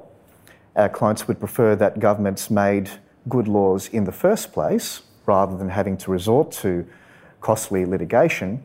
Our 0.76 0.90
clients 0.90 1.28
would 1.28 1.40
prefer 1.40 1.76
that 1.76 2.00
governments 2.00 2.50
made 2.50 2.90
good 3.30 3.48
laws 3.48 3.88
in 3.90 4.06
the 4.06 4.12
first 4.12 4.54
place 4.54 5.02
rather 5.26 5.58
than 5.58 5.70
having 5.70 5.98
to 5.98 6.12
resort 6.12 6.52
to 6.52 6.86
costly 7.42 7.86
litigation. 7.86 8.64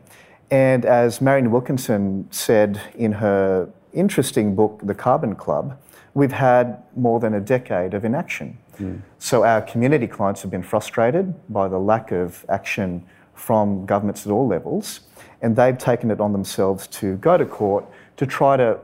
And 0.49 0.85
as 0.85 1.21
Marian 1.21 1.51
Wilkinson 1.51 2.27
said 2.31 2.81
in 2.95 3.13
her 3.13 3.69
interesting 3.93 4.55
book, 4.55 4.81
The 4.83 4.95
Carbon 4.95 5.35
Club, 5.35 5.79
we've 6.13 6.31
had 6.31 6.83
more 6.95 7.19
than 7.19 7.33
a 7.33 7.39
decade 7.39 7.93
of 7.93 8.03
inaction. 8.03 8.57
Mm. 8.77 9.01
So 9.19 9.43
our 9.43 9.61
community 9.61 10.07
clients 10.07 10.41
have 10.41 10.51
been 10.51 10.63
frustrated 10.63 11.33
by 11.49 11.67
the 11.67 11.79
lack 11.79 12.11
of 12.11 12.45
action 12.49 13.05
from 13.41 13.85
governments 13.87 14.25
at 14.27 14.31
all 14.31 14.47
levels, 14.47 15.01
and 15.41 15.55
they've 15.55 15.77
taken 15.77 16.11
it 16.11 16.21
on 16.21 16.31
themselves 16.31 16.85
to 16.85 17.17
go 17.17 17.37
to 17.37 17.45
court 17.45 17.83
to 18.17 18.25
try 18.27 18.55
to 18.55 18.79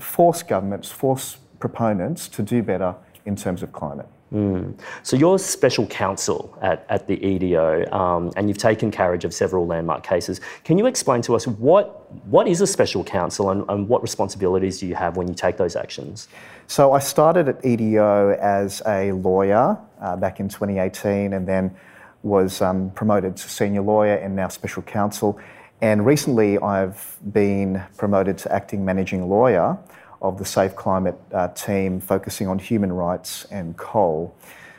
force 0.00 0.42
governments, 0.42 0.90
force 0.90 1.36
proponents 1.60 2.26
to 2.28 2.42
do 2.42 2.62
better 2.62 2.96
in 3.26 3.36
terms 3.36 3.62
of 3.62 3.72
climate. 3.72 4.08
Mm. 4.32 4.76
So 5.04 5.14
you're 5.16 5.38
special 5.38 5.86
counsel 5.86 6.58
at, 6.62 6.84
at 6.88 7.06
the 7.06 7.22
EDO, 7.24 7.92
um, 7.92 8.32
and 8.34 8.48
you've 8.48 8.58
taken 8.58 8.90
carriage 8.90 9.24
of 9.24 9.32
several 9.32 9.66
landmark 9.66 10.02
cases. 10.02 10.40
Can 10.64 10.78
you 10.78 10.86
explain 10.86 11.22
to 11.22 11.36
us 11.36 11.46
what 11.46 12.10
what 12.26 12.48
is 12.48 12.60
a 12.60 12.66
special 12.66 13.04
counsel 13.04 13.50
and, 13.50 13.64
and 13.68 13.88
what 13.88 14.02
responsibilities 14.02 14.80
do 14.80 14.86
you 14.86 14.94
have 14.94 15.16
when 15.16 15.28
you 15.28 15.34
take 15.34 15.58
those 15.58 15.76
actions? 15.76 16.28
So 16.66 16.92
I 16.92 16.98
started 16.98 17.48
at 17.48 17.64
EDO 17.64 18.36
as 18.40 18.82
a 18.86 19.12
lawyer 19.12 19.78
uh, 20.00 20.16
back 20.16 20.40
in 20.40 20.48
2018, 20.48 21.34
and 21.34 21.46
then 21.46 21.76
was 22.22 22.62
um, 22.62 22.90
promoted 22.90 23.36
to 23.36 23.48
senior 23.48 23.82
lawyer 23.82 24.14
and 24.14 24.36
now 24.36 24.48
special 24.48 24.82
counsel. 24.82 25.40
And 25.80 26.06
recently, 26.06 26.58
I've 26.58 27.18
been 27.32 27.82
promoted 27.96 28.38
to 28.38 28.52
acting 28.52 28.84
managing 28.84 29.28
lawyer 29.28 29.76
of 30.20 30.38
the 30.38 30.44
Safe 30.44 30.76
Climate 30.76 31.18
uh, 31.32 31.48
team, 31.48 32.00
focusing 32.00 32.46
on 32.46 32.58
human 32.58 32.92
rights 32.92 33.44
and 33.50 33.76
coal. 33.76 34.34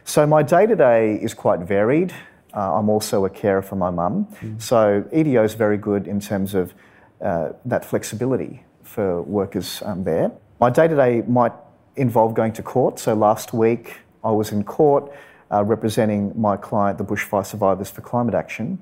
So, 0.06 0.26
my 0.26 0.44
day 0.44 0.66
to 0.66 0.76
day 0.76 1.16
is 1.16 1.34
quite 1.34 1.60
varied. 1.60 2.14
Uh, 2.54 2.78
I'm 2.78 2.88
also 2.88 3.26
a 3.26 3.30
carer 3.30 3.62
for 3.62 3.76
my 3.76 3.90
mum. 3.90 4.28
Mm. 4.42 4.62
So, 4.62 5.04
EDO 5.12 5.44
is 5.44 5.56
very 5.56 5.78
good 5.78 6.08
in 6.08 6.22
terms 6.22 6.54
of 6.54 6.74
uh, 7.22 7.50
that 7.66 7.84
flexibility 7.84 8.64
for 8.84 9.22
workers 9.24 9.82
um, 9.86 10.04
there. 10.06 10.32
My 10.62 10.70
day 10.70 10.88
to 10.88 10.96
day 10.96 11.24
might 11.28 11.54
involve 11.98 12.34
going 12.34 12.54
to 12.54 12.64
court. 12.64 13.00
So, 13.00 13.14
last 13.14 13.54
week 13.54 13.98
I 14.24 14.32
was 14.32 14.54
in 14.54 14.64
court 14.64 15.12
uh, 15.54 15.64
representing 15.64 16.34
my 16.36 16.58
client, 16.58 16.98
the 16.98 17.06
Bushfire 17.06 17.46
Survivors 17.46 17.90
for 17.90 18.02
Climate 18.02 18.34
Action, 18.34 18.80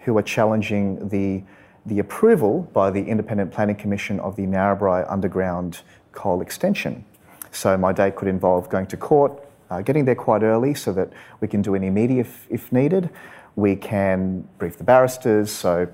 who 0.00 0.16
are 0.16 0.22
challenging 0.22 1.08
the 1.08 1.42
the 1.86 1.98
approval 1.98 2.62
by 2.72 2.90
the 2.90 3.02
Independent 3.02 3.52
Planning 3.52 3.76
Commission 3.76 4.18
of 4.20 4.36
the 4.36 4.46
Narrabri 4.46 5.04
Underground 5.12 5.82
Coal 6.12 6.40
Extension. 6.40 7.04
So 7.50 7.76
my 7.76 7.92
day 7.92 8.10
could 8.10 8.26
involve 8.26 8.70
going 8.70 8.86
to 8.86 8.96
court, 8.96 9.46
uh, 9.70 9.82
getting 9.82 10.06
there 10.06 10.14
quite 10.14 10.42
early 10.42 10.72
so 10.72 10.94
that 10.94 11.12
we 11.40 11.48
can 11.48 11.60
do 11.60 11.74
any 11.74 11.90
media 11.90 12.22
if, 12.22 12.46
if 12.48 12.72
needed. 12.72 13.10
We 13.54 13.76
can 13.76 14.48
brief 14.56 14.78
the 14.78 14.84
barristers, 14.84 15.50
so, 15.50 15.88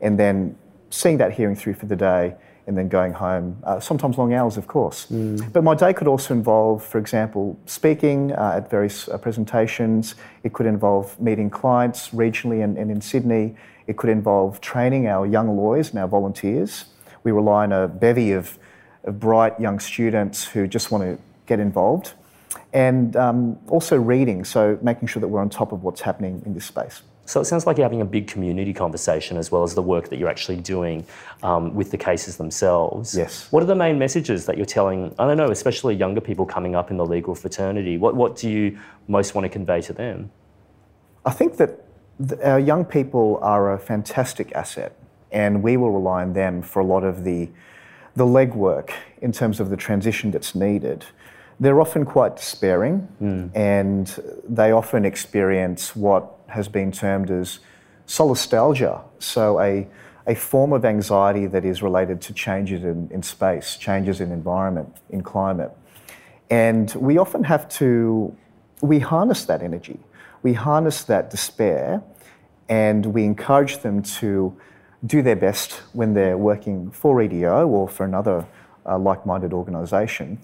and 0.00 0.18
then 0.18 0.56
seeing 0.90 1.18
that 1.18 1.32
hearing 1.34 1.54
through 1.54 1.74
for 1.74 1.86
the 1.86 1.96
day 1.96 2.34
and 2.68 2.76
then 2.76 2.86
going 2.88 3.14
home, 3.14 3.56
uh, 3.64 3.80
sometimes 3.80 4.18
long 4.18 4.34
hours, 4.34 4.58
of 4.58 4.66
course. 4.66 5.06
Mm. 5.06 5.52
But 5.54 5.64
my 5.64 5.74
day 5.74 5.94
could 5.94 6.06
also 6.06 6.34
involve, 6.34 6.84
for 6.84 6.98
example, 6.98 7.58
speaking 7.64 8.30
uh, 8.32 8.52
at 8.56 8.70
various 8.70 9.08
uh, 9.08 9.16
presentations. 9.16 10.14
It 10.44 10.52
could 10.52 10.66
involve 10.66 11.18
meeting 11.18 11.48
clients 11.48 12.10
regionally 12.10 12.62
and, 12.62 12.76
and 12.76 12.90
in 12.90 13.00
Sydney. 13.00 13.56
It 13.86 13.96
could 13.96 14.10
involve 14.10 14.60
training 14.60 15.08
our 15.08 15.26
young 15.26 15.56
lawyers 15.56 15.90
and 15.90 15.98
our 15.98 16.06
volunteers. 16.08 16.84
We 17.24 17.32
rely 17.32 17.64
on 17.64 17.72
a 17.72 17.88
bevy 17.88 18.32
of, 18.32 18.58
of 19.04 19.18
bright 19.18 19.58
young 19.58 19.80
students 19.80 20.44
who 20.44 20.66
just 20.66 20.90
want 20.90 21.04
to 21.04 21.18
get 21.46 21.60
involved. 21.60 22.12
And 22.74 23.16
um, 23.16 23.58
also 23.68 23.96
reading, 23.96 24.44
so 24.44 24.78
making 24.82 25.08
sure 25.08 25.20
that 25.20 25.28
we're 25.28 25.40
on 25.40 25.48
top 25.48 25.72
of 25.72 25.82
what's 25.82 26.02
happening 26.02 26.42
in 26.44 26.52
this 26.52 26.66
space. 26.66 27.00
So 27.28 27.42
it 27.42 27.44
sounds 27.44 27.66
like 27.66 27.76
you're 27.76 27.84
having 27.84 28.00
a 28.00 28.06
big 28.06 28.26
community 28.26 28.72
conversation 28.72 29.36
as 29.36 29.52
well 29.52 29.62
as 29.62 29.74
the 29.74 29.82
work 29.82 30.08
that 30.08 30.18
you're 30.18 30.30
actually 30.30 30.56
doing 30.56 31.04
um, 31.42 31.74
with 31.74 31.90
the 31.90 31.98
cases 31.98 32.38
themselves. 32.38 33.14
Yes. 33.14 33.52
What 33.52 33.62
are 33.62 33.66
the 33.66 33.74
main 33.74 33.98
messages 33.98 34.46
that 34.46 34.56
you're 34.56 34.64
telling, 34.64 35.14
I 35.18 35.26
don't 35.26 35.36
know, 35.36 35.50
especially 35.50 35.94
younger 35.94 36.22
people 36.22 36.46
coming 36.46 36.74
up 36.74 36.90
in 36.90 36.96
the 36.96 37.04
legal 37.04 37.34
fraternity? 37.34 37.98
What, 37.98 38.16
what 38.16 38.34
do 38.34 38.48
you 38.48 38.78
most 39.08 39.34
want 39.34 39.44
to 39.44 39.50
convey 39.50 39.82
to 39.82 39.92
them? 39.92 40.30
I 41.26 41.32
think 41.32 41.58
that 41.58 41.84
our 42.42 42.58
young 42.58 42.86
people 42.86 43.38
are 43.42 43.74
a 43.74 43.78
fantastic 43.78 44.50
asset, 44.52 44.96
and 45.30 45.62
we 45.62 45.76
will 45.76 45.90
rely 45.90 46.22
on 46.22 46.32
them 46.32 46.62
for 46.62 46.80
a 46.80 46.84
lot 46.86 47.04
of 47.04 47.24
the, 47.24 47.50
the 48.16 48.24
legwork 48.24 48.92
in 49.20 49.32
terms 49.32 49.60
of 49.60 49.68
the 49.68 49.76
transition 49.76 50.30
that's 50.30 50.54
needed. 50.54 51.04
They're 51.60 51.82
often 51.82 52.06
quite 52.06 52.36
despairing, 52.36 53.06
mm. 53.20 53.54
and 53.54 54.06
they 54.48 54.72
often 54.72 55.04
experience 55.04 55.94
what 55.94 56.37
has 56.48 56.68
been 56.68 56.92
termed 56.92 57.30
as 57.30 57.60
solastalgia, 58.06 59.02
so 59.18 59.60
a, 59.60 59.86
a 60.26 60.34
form 60.34 60.72
of 60.72 60.84
anxiety 60.84 61.46
that 61.46 61.64
is 61.64 61.82
related 61.82 62.20
to 62.22 62.32
changes 62.32 62.84
in, 62.84 63.08
in 63.10 63.22
space, 63.22 63.76
changes 63.76 64.20
in 64.20 64.32
environment, 64.32 64.96
in 65.10 65.22
climate. 65.22 65.70
And 66.50 66.92
we 66.94 67.18
often 67.18 67.44
have 67.44 67.68
to, 67.70 68.34
we 68.80 68.98
harness 68.98 69.44
that 69.44 69.62
energy 69.62 70.00
we 70.42 70.52
harness 70.52 71.04
that 71.04 71.30
despair 71.30 72.02
and 72.68 73.06
we 73.06 73.24
encourage 73.24 73.78
them 73.78 74.02
to 74.02 74.56
do 75.06 75.22
their 75.22 75.36
best 75.36 75.82
when 75.92 76.14
they're 76.14 76.36
working 76.36 76.90
for 76.90 77.20
EDO 77.22 77.66
or 77.66 77.88
for 77.88 78.04
another 78.04 78.46
uh, 78.86 78.98
like 78.98 79.24
minded 79.24 79.52
organisation. 79.52 80.38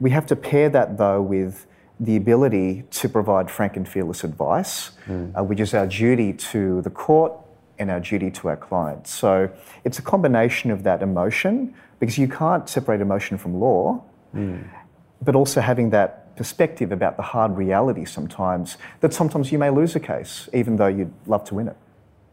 We 0.00 0.10
have 0.10 0.26
to 0.26 0.36
pair 0.36 0.68
that 0.70 0.98
though 0.98 1.22
with 1.22 1.66
the 2.00 2.16
ability 2.16 2.84
to 2.90 3.08
provide 3.08 3.50
frank 3.50 3.76
and 3.76 3.88
fearless 3.88 4.24
advice, 4.24 4.90
mm. 5.06 5.36
uh, 5.38 5.42
which 5.44 5.60
is 5.60 5.74
our 5.74 5.86
duty 5.86 6.32
to 6.32 6.82
the 6.82 6.90
court 6.90 7.32
and 7.78 7.90
our 7.90 8.00
duty 8.00 8.30
to 8.30 8.48
our 8.48 8.56
clients. 8.56 9.12
So 9.12 9.50
it's 9.84 9.98
a 9.98 10.02
combination 10.02 10.70
of 10.70 10.82
that 10.82 11.02
emotion 11.02 11.74
because 12.00 12.18
you 12.18 12.28
can't 12.28 12.68
separate 12.68 13.00
emotion 13.00 13.38
from 13.38 13.60
law, 13.60 14.02
mm. 14.34 14.64
but 15.22 15.34
also 15.34 15.60
having 15.60 15.90
that 15.90 16.36
perspective 16.36 16.90
about 16.90 17.16
the 17.16 17.22
hard 17.22 17.56
reality 17.56 18.04
sometimes 18.04 18.76
that 19.00 19.14
sometimes 19.14 19.52
you 19.52 19.58
may 19.58 19.70
lose 19.70 19.94
a 19.94 20.00
case, 20.00 20.48
even 20.52 20.76
though 20.76 20.88
you'd 20.88 21.12
love 21.26 21.44
to 21.44 21.54
win 21.54 21.68
it. 21.68 21.76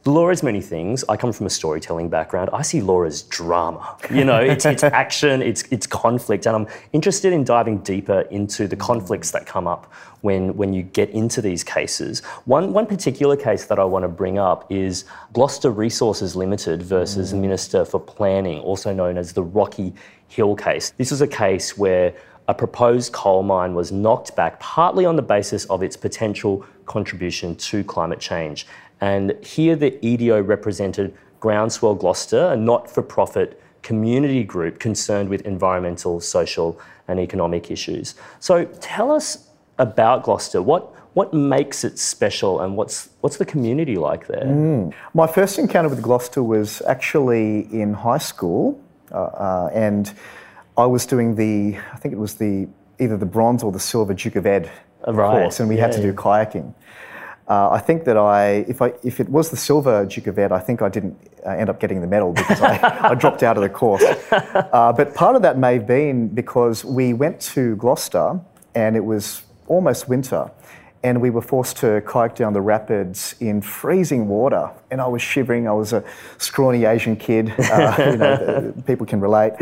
Law 0.05 0.29
is 0.29 0.41
many 0.41 0.61
things. 0.61 1.05
I 1.07 1.15
come 1.15 1.31
from 1.31 1.45
a 1.45 1.49
storytelling 1.49 2.09
background. 2.09 2.49
I 2.53 2.63
see 2.63 2.81
law 2.81 3.03
as 3.03 3.21
drama. 3.21 3.97
You 4.09 4.25
know, 4.25 4.39
it's, 4.39 4.65
it's 4.65 4.83
action, 4.83 5.43
it's, 5.43 5.63
it's 5.69 5.85
conflict, 5.85 6.47
and 6.47 6.55
I'm 6.55 6.67
interested 6.91 7.33
in 7.33 7.43
diving 7.43 7.79
deeper 7.79 8.21
into 8.31 8.67
the 8.67 8.75
conflicts 8.75 9.29
that 9.29 9.45
come 9.45 9.67
up 9.67 9.93
when, 10.21 10.57
when 10.57 10.73
you 10.73 10.81
get 10.81 11.11
into 11.11 11.39
these 11.39 11.63
cases. 11.63 12.21
One, 12.45 12.73
one 12.73 12.87
particular 12.87 13.37
case 13.37 13.65
that 13.65 13.77
I 13.77 13.83
want 13.83 14.01
to 14.01 14.09
bring 14.09 14.39
up 14.39 14.71
is 14.71 15.05
Gloucester 15.33 15.69
Resources 15.69 16.35
Limited 16.35 16.81
versus 16.81 17.31
mm. 17.31 17.39
Minister 17.41 17.85
for 17.85 17.99
Planning, 17.99 18.59
also 18.61 18.91
known 18.91 19.19
as 19.19 19.33
the 19.33 19.43
Rocky 19.43 19.93
Hill 20.29 20.55
case. 20.55 20.93
This 20.97 21.11
was 21.11 21.21
a 21.21 21.27
case 21.27 21.77
where 21.77 22.15
a 22.47 22.55
proposed 22.55 23.13
coal 23.13 23.43
mine 23.43 23.75
was 23.75 23.91
knocked 23.91 24.35
back 24.35 24.59
partly 24.59 25.05
on 25.05 25.15
the 25.15 25.21
basis 25.21 25.65
of 25.65 25.83
its 25.83 25.95
potential 25.95 26.65
contribution 26.85 27.55
to 27.55 27.83
climate 27.83 28.19
change. 28.19 28.65
And 29.01 29.33
here 29.43 29.75
the 29.75 30.03
EDO 30.05 30.41
represented 30.43 31.13
Groundswell 31.39 31.95
Gloucester, 31.95 32.51
a 32.51 32.55
not 32.55 32.89
for 32.89 33.01
profit 33.01 33.61
community 33.81 34.43
group 34.43 34.79
concerned 34.79 35.27
with 35.27 35.41
environmental, 35.41 36.19
social, 36.21 36.79
and 37.07 37.19
economic 37.19 37.71
issues. 37.71 38.15
So 38.39 38.65
tell 38.79 39.11
us 39.11 39.49
about 39.79 40.23
Gloucester. 40.23 40.61
What, 40.61 40.93
what 41.15 41.33
makes 41.33 41.83
it 41.83 41.97
special 41.97 42.61
and 42.61 42.77
what's, 42.77 43.09
what's 43.21 43.37
the 43.37 43.45
community 43.45 43.95
like 43.95 44.27
there? 44.27 44.45
Mm. 44.45 44.93
My 45.15 45.25
first 45.25 45.57
encounter 45.57 45.89
with 45.89 46.01
Gloucester 46.03 46.43
was 46.43 46.81
actually 46.87 47.61
in 47.73 47.93
high 47.93 48.19
school, 48.19 48.79
uh, 49.11 49.15
uh, 49.15 49.71
and 49.73 50.13
I 50.77 50.85
was 50.85 51.07
doing 51.07 51.35
the, 51.35 51.77
I 51.91 51.97
think 51.97 52.13
it 52.13 52.19
was 52.19 52.35
the 52.35 52.67
either 52.99 53.17
the 53.17 53.25
bronze 53.25 53.63
or 53.63 53.71
the 53.71 53.79
silver 53.79 54.13
Duke 54.13 54.35
of 54.35 54.45
Ed 54.45 54.69
right. 55.07 55.41
course, 55.41 55.59
and 55.59 55.67
we 55.67 55.75
yeah, 55.75 55.81
had 55.81 55.91
to 55.93 56.01
do 56.01 56.13
kayaking. 56.13 56.73
Uh, 57.47 57.71
I 57.71 57.79
think 57.79 58.05
that 58.05 58.17
I, 58.17 58.65
if 58.67 58.81
I, 58.81 58.93
if 59.03 59.19
it 59.19 59.27
was 59.27 59.49
the 59.49 59.57
silver 59.57 60.05
Duke 60.05 60.27
of 60.27 60.39
Ed, 60.39 60.51
I 60.51 60.59
think 60.59 60.81
I 60.81 60.89
didn't 60.89 61.17
uh, 61.45 61.49
end 61.49 61.69
up 61.69 61.79
getting 61.79 61.99
the 61.99 62.07
medal 62.07 62.31
because 62.31 62.61
I, 62.61 63.09
I, 63.09 63.15
dropped 63.15 63.43
out 63.43 63.57
of 63.57 63.63
the 63.63 63.69
course. 63.69 64.03
Uh, 64.31 64.93
but 64.93 65.13
part 65.13 65.35
of 65.35 65.41
that 65.41 65.57
may 65.57 65.73
have 65.73 65.87
been 65.87 66.27
because 66.27 66.85
we 66.85 67.13
went 67.13 67.41
to 67.41 67.75
Gloucester 67.75 68.39
and 68.75 68.95
it 68.95 69.03
was 69.03 69.43
almost 69.67 70.07
winter, 70.07 70.51
and 71.03 71.19
we 71.19 71.29
were 71.29 71.41
forced 71.41 71.77
to 71.77 72.01
kayak 72.05 72.35
down 72.35 72.53
the 72.53 72.61
rapids 72.61 73.35
in 73.39 73.61
freezing 73.61 74.27
water. 74.27 74.69
And 74.91 75.01
I 75.01 75.07
was 75.07 75.21
shivering. 75.21 75.67
I 75.67 75.71
was 75.71 75.93
a 75.93 76.03
scrawny 76.37 76.85
Asian 76.85 77.15
kid. 77.15 77.53
Uh, 77.57 77.95
you 77.97 78.17
know, 78.17 78.73
people 78.85 79.05
can 79.05 79.19
relate. 79.19 79.53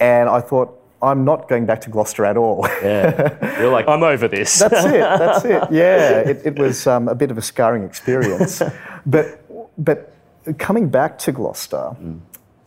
And 0.00 0.28
I 0.28 0.40
thought, 0.40 0.79
I'm 1.02 1.24
not 1.24 1.48
going 1.48 1.66
back 1.66 1.80
to 1.82 1.90
Gloucester 1.90 2.24
at 2.24 2.36
all. 2.36 2.66
yeah. 2.82 3.58
You're 3.60 3.72
like, 3.72 3.88
I'm 3.88 4.02
over 4.02 4.28
this. 4.28 4.58
that's 4.58 4.84
it. 4.84 5.00
That's 5.00 5.44
it. 5.44 5.62
Yeah. 5.70 6.18
It, 6.20 6.42
it 6.44 6.58
was 6.58 6.86
um, 6.86 7.08
a 7.08 7.14
bit 7.14 7.30
of 7.30 7.38
a 7.38 7.42
scarring 7.42 7.84
experience. 7.84 8.62
but, 9.06 9.44
but 9.82 10.14
coming 10.58 10.88
back 10.88 11.18
to 11.20 11.32
Gloucester 11.32 11.96
mm. 12.00 12.20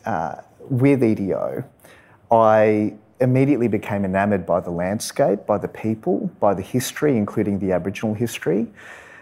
uh, 0.05 0.35
with 0.69 1.03
EDO, 1.03 1.63
I 2.31 2.93
immediately 3.19 3.67
became 3.67 4.03
enamoured 4.03 4.45
by 4.45 4.59
the 4.59 4.71
landscape, 4.71 5.45
by 5.45 5.57
the 5.57 5.67
people, 5.67 6.31
by 6.39 6.53
the 6.53 6.61
history, 6.63 7.17
including 7.17 7.59
the 7.59 7.71
Aboriginal 7.71 8.15
history. 8.15 8.67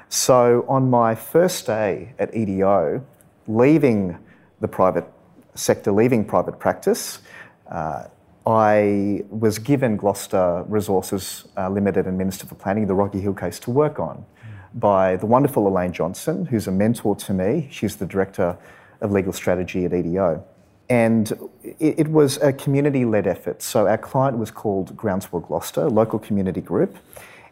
So 0.07 0.65
on 0.67 0.89
my 0.89 1.15
first 1.15 1.67
day 1.67 2.13
at 2.17 2.33
EDO, 2.35 3.05
leaving 3.47 4.17
the 4.61 4.67
private 4.67 5.05
sector, 5.55 5.91
leaving 5.91 6.23
private 6.23 6.59
practice, 6.59 7.19
uh, 7.69 8.05
I 8.45 9.23
was 9.29 9.59
given 9.59 9.97
Gloucester 9.97 10.65
Resources 10.67 11.45
uh, 11.57 11.69
Limited 11.69 12.07
and 12.07 12.17
Minister 12.17 12.47
for 12.47 12.55
Planning, 12.55 12.87
the 12.87 12.95
Rocky 12.95 13.19
Hill 13.19 13.35
case, 13.35 13.59
to 13.59 13.71
work 13.71 13.99
on 13.99 14.25
by 14.73 15.17
the 15.17 15.27
wonderful 15.27 15.67
Elaine 15.67 15.93
Johnson, 15.93 16.45
who's 16.45 16.67
a 16.67 16.71
mentor 16.71 17.15
to 17.17 17.33
me. 17.33 17.67
She's 17.69 17.97
the 17.97 18.05
Director 18.05 18.57
of 19.01 19.11
Legal 19.11 19.33
Strategy 19.33 19.85
at 19.85 19.93
EDO. 19.93 20.43
And 20.89 21.31
it, 21.63 21.99
it 21.99 22.07
was 22.07 22.37
a 22.37 22.51
community 22.51 23.05
led 23.05 23.27
effort. 23.27 23.61
So 23.61 23.87
our 23.87 23.97
client 23.97 24.37
was 24.37 24.49
called 24.49 24.97
Groundswell 24.97 25.45
Gloucester, 25.45 25.87
local 25.89 26.17
community 26.17 26.61
group, 26.61 26.97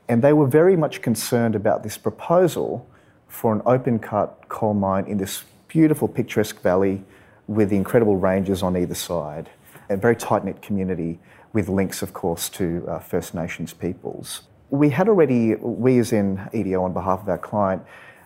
and 0.08 0.24
they 0.24 0.34
were 0.34 0.48
very 0.48 0.76
much 0.76 1.04
concerned 1.04 1.56
about 1.56 1.84
this 1.84 2.00
proposal 2.00 2.88
for 3.28 3.54
an 3.54 3.62
open 3.68 4.00
cut 4.00 4.50
coal 4.50 4.74
mine 4.74 5.06
in 5.06 5.20
this 5.20 5.44
beautiful, 5.68 6.08
picturesque 6.08 6.62
valley 6.62 7.04
with 7.48 7.70
the 7.70 7.76
incredible 7.76 8.18
ranges 8.18 8.64
on 8.64 8.76
either 8.76 8.96
side 8.96 9.50
a 9.90 9.98
very 9.98 10.16
tight 10.16 10.46
knit 10.46 10.62
community 10.62 11.20
with 11.54 11.68
links, 11.68 12.02
of 12.02 12.14
course, 12.14 12.50
to 12.50 12.86
uh, 12.88 13.00
First 13.00 13.34
Nations 13.34 13.74
peoples. 13.74 14.44
We 14.70 14.90
had 14.92 15.10
already, 15.10 15.56
we 15.56 15.98
as 15.98 16.14
in 16.14 16.48
EDO 16.54 16.84
on 16.84 16.94
behalf 16.94 17.22
of 17.22 17.30
our 17.30 17.38
client, 17.38 17.82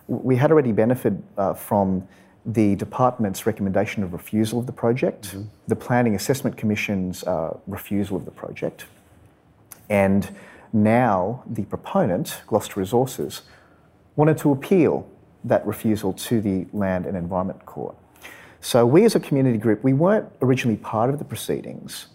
we 0.08 0.36
had 0.36 0.52
already 0.52 0.72
benefited 0.72 1.22
uh, 1.38 1.54
from 1.54 2.06
the 2.44 2.76
department's 2.76 3.46
recommendation 3.46 4.02
of 4.02 4.12
refusal 4.12 4.58
of 4.58 4.66
the 4.66 4.72
project, 4.72 5.28
mm-hmm. 5.28 5.44
the 5.66 5.76
Planning 5.76 6.14
Assessment 6.14 6.56
Commission's 6.58 7.24
uh, 7.24 7.56
refusal 7.66 8.18
of 8.18 8.26
the 8.26 8.30
project, 8.30 8.84
and 9.88 10.28
now 10.72 11.42
the 11.46 11.62
proponent, 11.64 12.42
Gloucester 12.46 12.80
Resources, 12.80 13.42
wanted 14.16 14.36
to 14.38 14.52
appeal 14.52 15.08
that 15.44 15.66
refusal 15.66 16.12
to 16.12 16.40
the 16.40 16.66
Land 16.72 17.06
and 17.06 17.16
Environment 17.16 17.64
Court. 17.64 17.96
So 18.64 18.86
we 18.86 19.04
as 19.04 19.14
a 19.14 19.20
community 19.20 19.58
group, 19.58 19.84
we 19.84 19.92
weren't 19.92 20.26
originally 20.40 20.78
part 20.78 21.10
of 21.10 21.18
the 21.18 21.24
proceedings. 21.24 22.06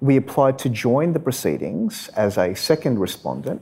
We 0.00 0.16
applied 0.16 0.56
to 0.60 0.68
join 0.68 1.14
the 1.14 1.18
proceedings 1.18 2.06
as 2.10 2.38
a 2.38 2.54
second 2.54 3.00
respondent 3.00 3.60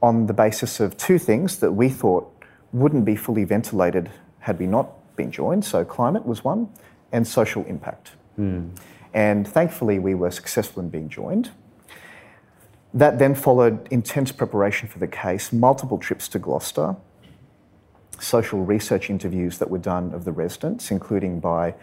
on 0.00 0.26
the 0.26 0.32
basis 0.32 0.78
of 0.78 0.96
two 0.96 1.18
things 1.18 1.58
that 1.58 1.72
we 1.72 1.88
thought 1.88 2.32
wouldn't 2.72 3.04
be 3.04 3.16
fully 3.16 3.42
ventilated 3.42 4.10
had 4.38 4.60
we 4.60 4.68
not 4.68 5.16
been 5.16 5.32
joined. 5.32 5.64
So 5.64 5.84
climate 5.84 6.24
was 6.24 6.44
one, 6.44 6.68
and 7.10 7.26
social 7.26 7.64
impact. 7.64 8.12
Mm. 8.38 8.70
And 9.12 9.46
thankfully, 9.46 9.98
we 9.98 10.14
were 10.14 10.30
successful 10.30 10.84
in 10.84 10.88
being 10.88 11.08
joined. 11.08 11.50
That 12.94 13.18
then 13.18 13.34
followed 13.34 13.88
intense 13.90 14.30
preparation 14.30 14.86
for 14.86 15.00
the 15.00 15.08
case, 15.08 15.52
multiple 15.52 15.98
trips 15.98 16.28
to 16.28 16.38
Gloucester, 16.38 16.94
social 18.20 18.64
research 18.64 19.10
interviews 19.10 19.58
that 19.58 19.70
were 19.70 19.78
done 19.78 20.12
of 20.14 20.24
the 20.24 20.32
residents, 20.32 20.90
including 20.90 21.40
by 21.40 21.74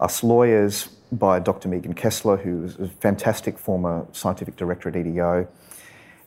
us 0.00 0.22
lawyers, 0.22 0.88
by 1.10 1.38
Dr. 1.38 1.68
Megan 1.68 1.94
Kessler, 1.94 2.36
who's 2.36 2.78
a 2.78 2.88
fantastic 2.88 3.58
former 3.58 4.06
scientific 4.12 4.56
director 4.56 4.88
at 4.88 4.96
EDO. 4.96 5.48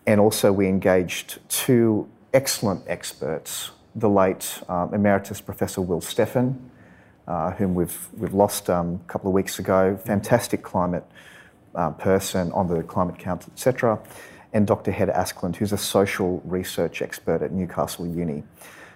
And 0.07 0.19
also, 0.19 0.51
we 0.51 0.67
engaged 0.67 1.39
two 1.49 2.09
excellent 2.33 2.83
experts 2.87 3.71
the 3.95 4.09
late 4.09 4.61
um, 4.69 4.93
Emeritus 4.93 5.41
Professor 5.41 5.81
Will 5.81 5.99
Steffen, 5.99 6.55
uh, 7.27 7.51
whom 7.51 7.75
we've, 7.75 8.07
we've 8.17 8.33
lost 8.33 8.69
um, 8.69 9.01
a 9.03 9.11
couple 9.11 9.29
of 9.29 9.33
weeks 9.33 9.59
ago, 9.59 9.99
fantastic 10.05 10.61
climate 10.63 11.03
uh, 11.75 11.89
person 11.91 12.51
on 12.51 12.67
the 12.67 12.83
Climate 12.83 13.17
Council, 13.17 13.51
etc., 13.53 13.99
and 14.53 14.65
Dr. 14.65 14.91
Hedda 14.91 15.15
Askland, 15.15 15.55
who's 15.55 15.73
a 15.73 15.77
social 15.77 16.41
research 16.43 17.01
expert 17.03 17.43
at 17.43 17.51
Newcastle 17.51 18.07
Uni. 18.07 18.43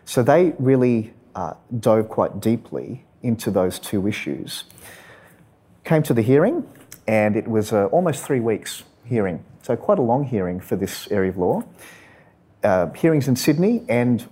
So 0.05 0.23
they 0.23 0.53
really 0.59 1.13
uh, 1.35 1.53
dove 1.79 2.09
quite 2.09 2.39
deeply 2.39 3.05
into 3.21 3.51
those 3.51 3.79
two 3.79 4.07
issues. 4.07 4.65
Came 5.83 6.03
to 6.03 6.13
the 6.13 6.21
hearing, 6.21 6.67
and 7.07 7.35
it 7.35 7.47
was 7.47 7.73
uh, 7.73 7.85
almost 7.87 8.23
three 8.23 8.39
weeks 8.39 8.83
hearing, 9.05 9.43
so 9.61 9.75
quite 9.75 9.99
a 9.99 10.01
long 10.01 10.23
hearing 10.23 10.59
for 10.59 10.75
this 10.75 11.09
area 11.11 11.29
of 11.29 11.37
law. 11.37 11.63
Uh, 12.63 12.89
hearings 12.93 13.27
in 13.27 13.35
Sydney 13.35 13.83
and 13.89 14.29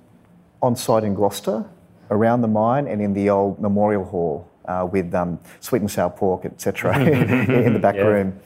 on 0.61 0.75
site 0.75 1.03
in 1.03 1.13
Gloucester, 1.13 1.65
around 2.09 2.41
the 2.41 2.47
mine, 2.47 2.87
and 2.87 3.01
in 3.01 3.13
the 3.13 3.29
old 3.29 3.59
memorial 3.59 4.03
hall 4.03 4.49
uh, 4.65 4.87
with 4.89 5.13
um, 5.13 5.39
sweet 5.59 5.81
and 5.81 5.89
sour 5.89 6.09
pork, 6.09 6.45
etc., 6.45 6.99
in 7.05 7.73
the 7.73 7.79
back 7.79 7.95
yeah. 7.97 8.01
room. 8.01 8.39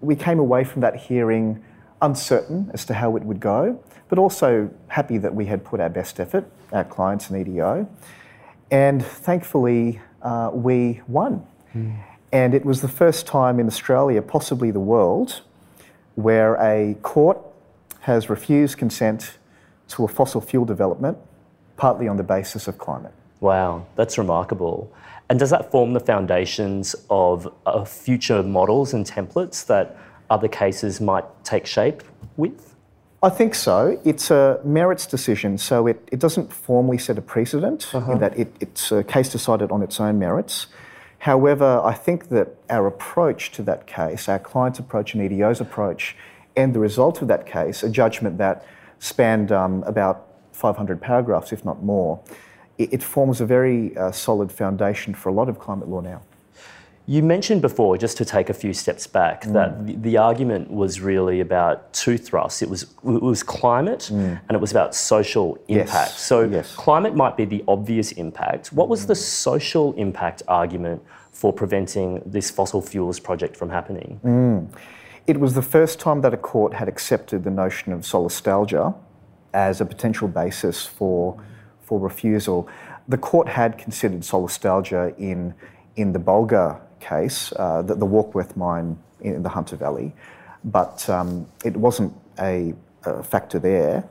We 0.00 0.16
came 0.16 0.38
away 0.38 0.64
from 0.64 0.80
that 0.80 0.96
hearing 0.96 1.62
uncertain 2.02 2.70
as 2.72 2.84
to 2.86 2.94
how 2.94 3.16
it 3.16 3.22
would 3.22 3.40
go, 3.40 3.82
but 4.10 4.18
also 4.18 4.68
happy 4.88 5.16
that 5.16 5.34
we 5.34 5.46
had 5.46 5.64
put 5.64 5.80
our 5.80 5.88
best 5.88 6.20
effort, 6.20 6.44
our 6.72 6.84
clients 6.84 7.30
and 7.30 7.40
EDO. 7.40 7.88
And 8.70 9.02
thankfully, 9.02 10.00
uh, 10.20 10.50
we 10.52 11.00
won. 11.08 11.46
Mm. 11.74 11.96
And 12.32 12.54
it 12.54 12.64
was 12.64 12.82
the 12.82 12.88
first 12.88 13.26
time 13.26 13.58
in 13.58 13.66
Australia, 13.66 14.20
possibly 14.20 14.70
the 14.70 14.80
world, 14.80 15.40
where 16.16 16.56
a 16.56 16.94
court 17.02 17.38
has 18.00 18.28
refused 18.28 18.76
consent 18.78 19.38
to 19.88 20.04
a 20.04 20.08
fossil 20.08 20.40
fuel 20.40 20.64
development, 20.64 21.16
partly 21.76 22.08
on 22.08 22.16
the 22.16 22.22
basis 22.22 22.68
of 22.68 22.78
climate. 22.78 23.12
Wow, 23.40 23.86
that's 23.96 24.18
remarkable. 24.18 24.92
And 25.28 25.38
does 25.38 25.50
that 25.50 25.70
form 25.70 25.92
the 25.92 26.00
foundations 26.00 26.96
of, 27.08 27.52
of 27.64 27.88
future 27.88 28.42
models 28.42 28.92
and 28.92 29.06
templates 29.06 29.64
that 29.66 29.96
other 30.28 30.48
cases 30.48 31.00
might 31.00 31.24
take 31.44 31.66
shape 31.66 32.02
with? 32.36 32.69
I 33.22 33.28
think 33.28 33.54
so. 33.54 34.00
It's 34.02 34.30
a 34.30 34.60
merits 34.64 35.06
decision, 35.06 35.58
so 35.58 35.86
it, 35.86 36.08
it 36.10 36.18
doesn't 36.18 36.50
formally 36.50 36.96
set 36.96 37.18
a 37.18 37.22
precedent 37.22 37.94
uh-huh. 37.94 38.12
in 38.12 38.18
that 38.20 38.38
it, 38.38 38.54
it's 38.60 38.90
a 38.92 39.04
case 39.04 39.28
decided 39.28 39.70
on 39.70 39.82
its 39.82 40.00
own 40.00 40.18
merits. 40.18 40.68
However, 41.18 41.82
I 41.84 41.92
think 41.92 42.30
that 42.30 42.56
our 42.70 42.86
approach 42.86 43.50
to 43.52 43.62
that 43.64 43.86
case, 43.86 44.26
our 44.26 44.38
client's 44.38 44.78
approach 44.78 45.12
and 45.12 45.22
EDO's 45.22 45.60
approach, 45.60 46.16
and 46.56 46.74
the 46.74 46.78
result 46.78 47.20
of 47.20 47.28
that 47.28 47.46
case, 47.46 47.82
a 47.82 47.90
judgment 47.90 48.38
that 48.38 48.64
spanned 49.00 49.52
um, 49.52 49.82
about 49.82 50.26
500 50.52 50.98
paragraphs, 51.00 51.52
if 51.52 51.62
not 51.62 51.82
more, 51.82 52.22
it, 52.78 52.94
it 52.94 53.02
forms 53.02 53.42
a 53.42 53.46
very 53.46 53.94
uh, 53.98 54.10
solid 54.12 54.50
foundation 54.50 55.12
for 55.12 55.28
a 55.28 55.32
lot 55.32 55.50
of 55.50 55.58
climate 55.58 55.88
law 55.88 56.00
now. 56.00 56.22
You 57.06 57.22
mentioned 57.22 57.60
before, 57.60 57.96
just 57.98 58.16
to 58.18 58.24
take 58.24 58.50
a 58.50 58.54
few 58.54 58.72
steps 58.72 59.06
back, 59.06 59.42
mm. 59.42 59.52
that 59.54 59.86
the, 59.86 59.96
the, 59.96 60.16
argument 60.16 60.70
was 60.70 61.00
really 61.00 61.40
about 61.40 61.92
two 61.92 62.16
thrusts. 62.16 62.62
It 62.62 62.70
was 62.70 62.82
it 62.82 63.22
was 63.22 63.42
climate 63.42 64.10
mm. 64.12 64.40
and 64.48 64.50
it 64.54 64.60
was 64.60 64.70
about 64.70 64.94
social 64.94 65.56
impact. 65.66 66.12
Yes. 66.12 66.20
So 66.20 66.42
yes. 66.42 66.74
climate 66.76 67.16
might 67.16 67.36
be 67.36 67.44
the 67.44 67.64
obvious 67.66 68.12
impact. 68.12 68.72
What 68.72 68.88
was 68.88 69.04
mm. 69.04 69.08
the 69.08 69.14
social 69.16 69.92
impact 69.94 70.42
argument 70.46 71.02
for 71.32 71.52
preventing 71.52 72.22
this 72.26 72.50
fossil 72.50 72.82
fuels 72.82 73.18
project 73.18 73.56
from 73.56 73.70
happening? 73.70 74.20
Mm. 74.22 74.68
It 75.26 75.40
was 75.40 75.54
the 75.54 75.62
first 75.62 75.98
time 75.98 76.20
that 76.20 76.34
a 76.34 76.36
court 76.36 76.74
had 76.74 76.88
accepted 76.88 77.44
the 77.44 77.50
notion 77.50 77.92
of 77.92 78.00
solastalgia 78.00 78.94
as 79.52 79.80
a 79.80 79.86
potential 79.86 80.28
basis 80.28 80.86
for 80.86 81.42
for 81.80 81.98
refusal. 81.98 82.68
The 83.08 83.18
court 83.18 83.48
had 83.48 83.78
considered 83.78 84.20
solastalgia 84.20 85.18
in 85.18 85.54
in 85.96 86.12
the 86.12 86.20
Bulga 86.20 86.80
case, 87.00 87.52
uh, 87.56 87.82
the, 87.82 87.94
the, 87.94 88.06
Warkworth 88.06 88.56
mine 88.56 88.98
in 89.20 89.42
the 89.42 89.48
Hunter 89.48 89.76
Valley, 89.76 90.12
but 90.64 91.08
um, 91.08 91.46
it 91.64 91.76
wasn't 91.76 92.12
a, 92.38 92.74
a, 93.04 93.22
factor 93.22 93.58
there. 93.58 94.04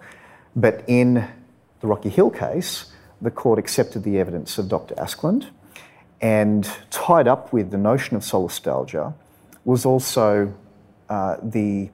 But 0.56 0.84
in 0.88 1.28
the 1.80 1.88
Rocky 1.88 2.10
Hill 2.10 2.30
case, 2.30 2.92
the 3.22 3.32
court 3.32 3.60
accepted 3.60 4.04
the 4.04 4.20
evidence 4.20 4.58
of 4.58 4.68
Dr. 4.68 4.96
Askland 4.96 5.48
and 6.22 6.70
tied 6.90 7.28
up 7.28 7.54
with 7.54 7.72
the 7.72 7.78
notion 7.78 8.16
of 8.18 8.24
solastalgia 8.24 9.14
was 9.66 9.86
also 9.86 10.54
uh, 11.10 11.38
the, 11.42 11.90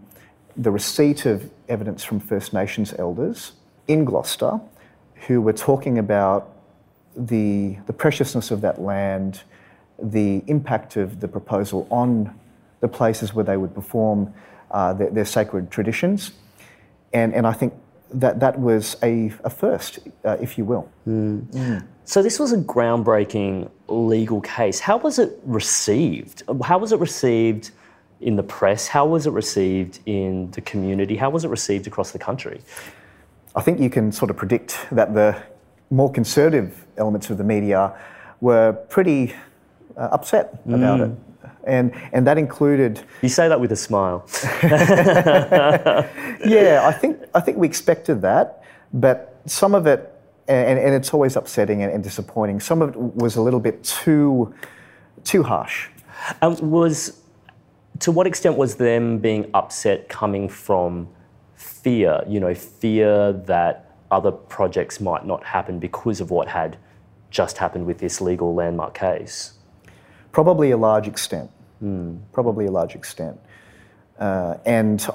the 0.58 0.72
receipt 0.72 1.26
of 1.26 1.50
evidence 1.70 2.04
from 2.04 2.20
First 2.20 2.54
Nations 2.54 2.94
elders 2.98 3.54
in 3.88 4.06
Gloucester 4.06 4.60
who 5.28 5.42
were 5.42 5.54
talking 5.54 5.98
about 5.98 6.52
the, 7.16 7.78
the 7.88 7.94
preciousness 7.94 8.52
of 8.52 8.62
that 8.62 8.82
land 8.82 9.44
the 10.02 10.44
impact 10.48 10.98
of 10.98 11.20
the 11.20 11.28
proposal 11.28 11.88
on 11.90 12.38
the 12.82 12.88
places 12.88 13.34
where 13.34 13.46
they 13.46 13.58
would 13.58 13.74
perform 13.74 14.34
uh, 14.72 14.94
their, 14.94 15.10
their, 15.10 15.26
sacred 15.26 15.72
traditions. 15.72 16.32
And, 17.14 17.34
and 17.34 17.48
I 17.48 17.54
think 17.54 17.74
that 18.14 18.40
that 18.40 18.60
was 18.60 18.98
a, 19.04 19.32
a 19.44 19.50
first, 19.50 20.00
uh, 20.24 20.38
if 20.42 20.58
you 20.58 20.66
will. 20.66 20.90
Mm. 21.08 21.46
Mm. 21.52 21.88
So, 22.04 22.22
this 22.22 22.40
was 22.40 22.52
a 22.54 22.58
groundbreaking 22.58 23.70
legal 23.88 24.42
case. 24.42 24.80
How 24.80 24.98
was 24.98 25.18
it 25.18 25.40
received? 25.44 26.44
How 26.64 26.78
was 26.78 26.92
it 26.92 27.00
received 27.00 27.72
in 28.22 28.36
the 28.36 28.44
press? 28.44 28.88
How 28.88 29.06
was 29.06 29.28
it 29.28 29.32
received 29.32 30.00
in 30.06 30.52
the 30.52 30.62
community? 30.62 31.16
How 31.16 31.30
was 31.30 31.46
it 31.46 31.50
received 31.50 31.88
across 31.88 32.12
the 32.12 32.20
country? 32.20 32.62
I 33.56 33.62
think 33.62 33.80
you 33.80 33.90
can 33.90 34.12
sort 34.12 34.30
of 34.30 34.38
predict 34.38 34.78
that 34.92 35.14
the 35.14 35.42
more 35.90 36.12
conservative 36.12 36.86
elements 36.98 37.30
of 37.30 37.38
the 37.38 37.44
media 37.44 37.94
were 38.42 38.74
pretty 38.90 39.34
uh, 39.98 40.10
upset 40.12 40.62
about 40.68 41.00
mm. 41.00 41.12
it. 41.12 41.18
And, 41.66 41.94
and 42.14 42.26
that 42.28 42.38
included. 42.38 43.02
You 43.22 43.30
say 43.30 43.48
that 43.48 43.60
with 43.60 43.72
a 43.72 43.76
smile. 43.76 44.28
yeah, 44.64 46.08
I 46.84 46.92
think, 46.92 47.20
I 47.34 47.40
think 47.40 47.58
we 47.58 47.68
expected 47.68 48.22
that, 48.22 48.64
but 48.94 49.40
some 49.46 49.74
of 49.74 49.88
it, 49.88 50.12
and, 50.48 50.78
and 50.78 50.94
it's 50.94 51.14
always 51.14 51.36
upsetting 51.36 51.82
and, 51.82 51.92
and 51.92 52.04
disappointing, 52.04 52.60
some 52.60 52.84
of 52.84 52.90
it 52.90 52.98
was 52.98 53.36
a 53.36 53.42
little 53.42 53.60
bit 53.60 53.84
too, 53.84 54.54
too 55.24 55.42
harsh. 55.42 55.88
Um, 56.42 56.56
was, 56.70 57.22
to 58.00 58.12
what 58.12 58.28
extent 58.28 58.58
was 58.58 58.76
them 58.76 59.18
being 59.18 59.50
upset 59.54 60.08
coming 60.08 60.48
from 60.48 61.08
fear? 61.56 62.24
You 62.28 62.40
know, 62.40 62.54
fear 62.54 63.34
that 63.34 63.96
other 64.12 64.32
projects 64.32 65.00
might 65.00 65.26
not 65.26 65.44
happen 65.44 65.80
because 65.80 66.22
of 66.22 66.30
what 66.30 66.48
had 66.48 66.78
just 67.32 67.58
happened 67.58 67.86
with 67.86 67.98
this 67.98 68.22
legal 68.22 68.54
landmark 68.54 68.94
case? 68.94 69.55
Probably 70.36 70.72
a 70.72 70.78
large 70.78 71.08
extent. 71.08 71.50
Mm. 71.82 72.20
Probably 72.34 72.66
a 72.66 72.72
large 72.72 72.94
extent. 72.94 73.40
Uh, 74.20 74.58
and 74.66 75.08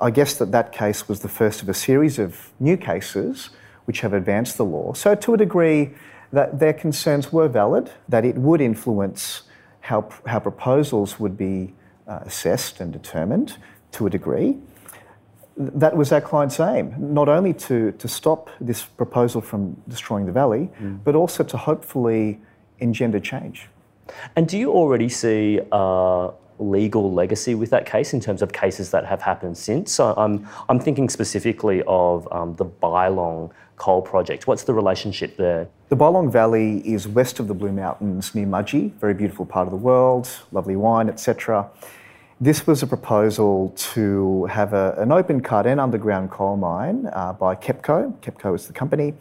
I 0.00 0.10
guess 0.12 0.36
that 0.36 0.52
that 0.52 0.70
case 0.70 1.08
was 1.08 1.18
the 1.18 1.28
first 1.28 1.62
of 1.62 1.68
a 1.68 1.74
series 1.74 2.20
of 2.20 2.52
new 2.60 2.76
cases 2.76 3.50
which 3.86 4.02
have 4.02 4.12
advanced 4.12 4.56
the 4.56 4.64
law. 4.64 4.92
So, 4.92 5.16
to 5.16 5.34
a 5.34 5.36
degree, 5.36 5.90
that 6.32 6.60
their 6.60 6.72
concerns 6.72 7.32
were 7.32 7.48
valid, 7.48 7.90
that 8.08 8.24
it 8.24 8.36
would 8.36 8.60
influence 8.60 9.42
how, 9.80 10.08
how 10.26 10.38
proposals 10.38 11.18
would 11.18 11.36
be 11.36 11.74
uh, 12.06 12.20
assessed 12.22 12.80
and 12.80 12.92
determined 12.92 13.56
to 13.92 14.06
a 14.06 14.10
degree. 14.10 14.58
That 15.56 15.96
was 15.96 16.12
our 16.12 16.20
client's 16.20 16.60
aim, 16.60 16.94
not 16.96 17.28
only 17.28 17.52
to, 17.66 17.90
to 17.90 18.06
stop 18.06 18.50
this 18.60 18.84
proposal 18.84 19.40
from 19.40 19.82
destroying 19.88 20.26
the 20.26 20.32
valley, 20.32 20.70
mm. 20.80 21.02
but 21.02 21.16
also 21.16 21.42
to 21.42 21.56
hopefully 21.56 22.40
engender 22.78 23.18
change. 23.18 23.68
And 24.34 24.48
do 24.48 24.58
you 24.58 24.72
already 24.72 25.08
see 25.08 25.60
a 25.72 26.30
legal 26.58 27.12
legacy 27.12 27.54
with 27.54 27.70
that 27.70 27.86
case 27.86 28.14
in 28.14 28.20
terms 28.20 28.42
of 28.42 28.52
cases 28.52 28.90
that 28.90 29.04
have 29.04 29.22
happened 29.22 29.56
since? 29.56 29.92
So 29.92 30.14
I'm, 30.16 30.48
I'm 30.68 30.80
thinking 30.80 31.08
specifically 31.08 31.82
of 31.86 32.28
um, 32.32 32.54
the 32.54 32.64
Bylong 32.64 33.50
coal 33.76 34.02
project. 34.02 34.46
What's 34.46 34.64
the 34.64 34.74
relationship 34.74 35.36
there? 35.36 35.68
The 35.88 35.96
Bylong 35.96 36.32
Valley 36.32 36.78
is 36.78 37.06
west 37.06 37.38
of 37.40 37.48
the 37.48 37.54
Blue 37.54 37.72
Mountains 37.72 38.34
near 38.34 38.46
Mudgee, 38.46 38.92
very 38.94 39.14
beautiful 39.14 39.46
part 39.46 39.66
of 39.66 39.70
the 39.70 39.78
world, 39.78 40.28
lovely 40.50 40.76
wine, 40.76 41.08
etc. 41.08 41.68
This 42.40 42.66
was 42.66 42.82
a 42.82 42.86
proposal 42.86 43.72
to 43.76 44.44
have 44.46 44.72
a, 44.72 44.94
an 44.98 45.12
open 45.12 45.40
cut 45.40 45.66
and 45.66 45.80
underground 45.80 46.30
coal 46.30 46.56
mine 46.56 47.08
uh, 47.12 47.32
by 47.32 47.54
KEPCO. 47.54 48.18
KEPCO 48.20 48.54
is 48.54 48.66
the 48.66 48.72
company 48.72 49.14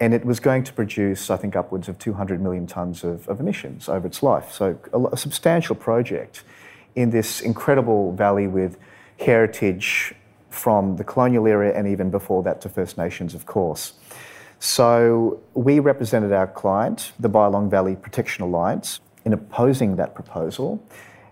and 0.00 0.12
it 0.12 0.24
was 0.24 0.40
going 0.40 0.62
to 0.64 0.72
produce, 0.72 1.30
I 1.30 1.36
think, 1.36 1.56
upwards 1.56 1.88
of 1.88 1.98
200 1.98 2.40
million 2.40 2.66
tonnes 2.66 3.02
of, 3.02 3.26
of, 3.28 3.40
emissions 3.40 3.88
over 3.88 4.06
its 4.06 4.22
life. 4.22 4.52
So, 4.52 4.78
a, 4.92 5.00
a, 5.06 5.16
substantial 5.16 5.74
project 5.74 6.44
in 6.94 7.10
this 7.10 7.40
incredible 7.40 8.12
valley 8.12 8.46
with 8.46 8.78
heritage 9.18 10.14
from 10.50 10.96
the 10.96 11.04
colonial 11.04 11.46
era 11.46 11.72
and 11.74 11.86
even 11.88 12.10
before 12.10 12.42
that 12.42 12.60
to 12.62 12.68
First 12.68 12.98
Nations, 12.98 13.34
of 13.34 13.46
course. 13.46 13.94
So, 14.58 15.40
we 15.54 15.80
represented 15.80 16.32
our 16.32 16.46
client, 16.46 17.12
the 17.18 17.30
Bylong 17.30 17.70
Valley 17.70 17.96
Protection 17.96 18.44
Alliance, 18.44 19.00
in 19.24 19.32
opposing 19.32 19.96
that 19.96 20.14
proposal, 20.14 20.82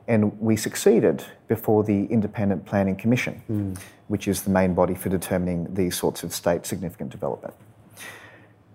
and 0.09 0.38
we 0.40 0.57
succeeded 0.57 1.24
before 1.48 1.85
the 1.85 2.05
Independent 2.07 2.64
Planning 2.66 2.96
Commission, 2.96 3.42
mm. 3.50 3.79
which 4.09 4.29
is 4.29 4.42
the 4.42 4.50
main 4.50 4.74
body 4.74 4.94
for 4.94 5.09
determining 5.09 5.72
these 5.72 5.96
sorts 5.96 6.22
of 6.22 6.33
state 6.33 6.66
significant 6.66 7.11
development. 7.11 7.55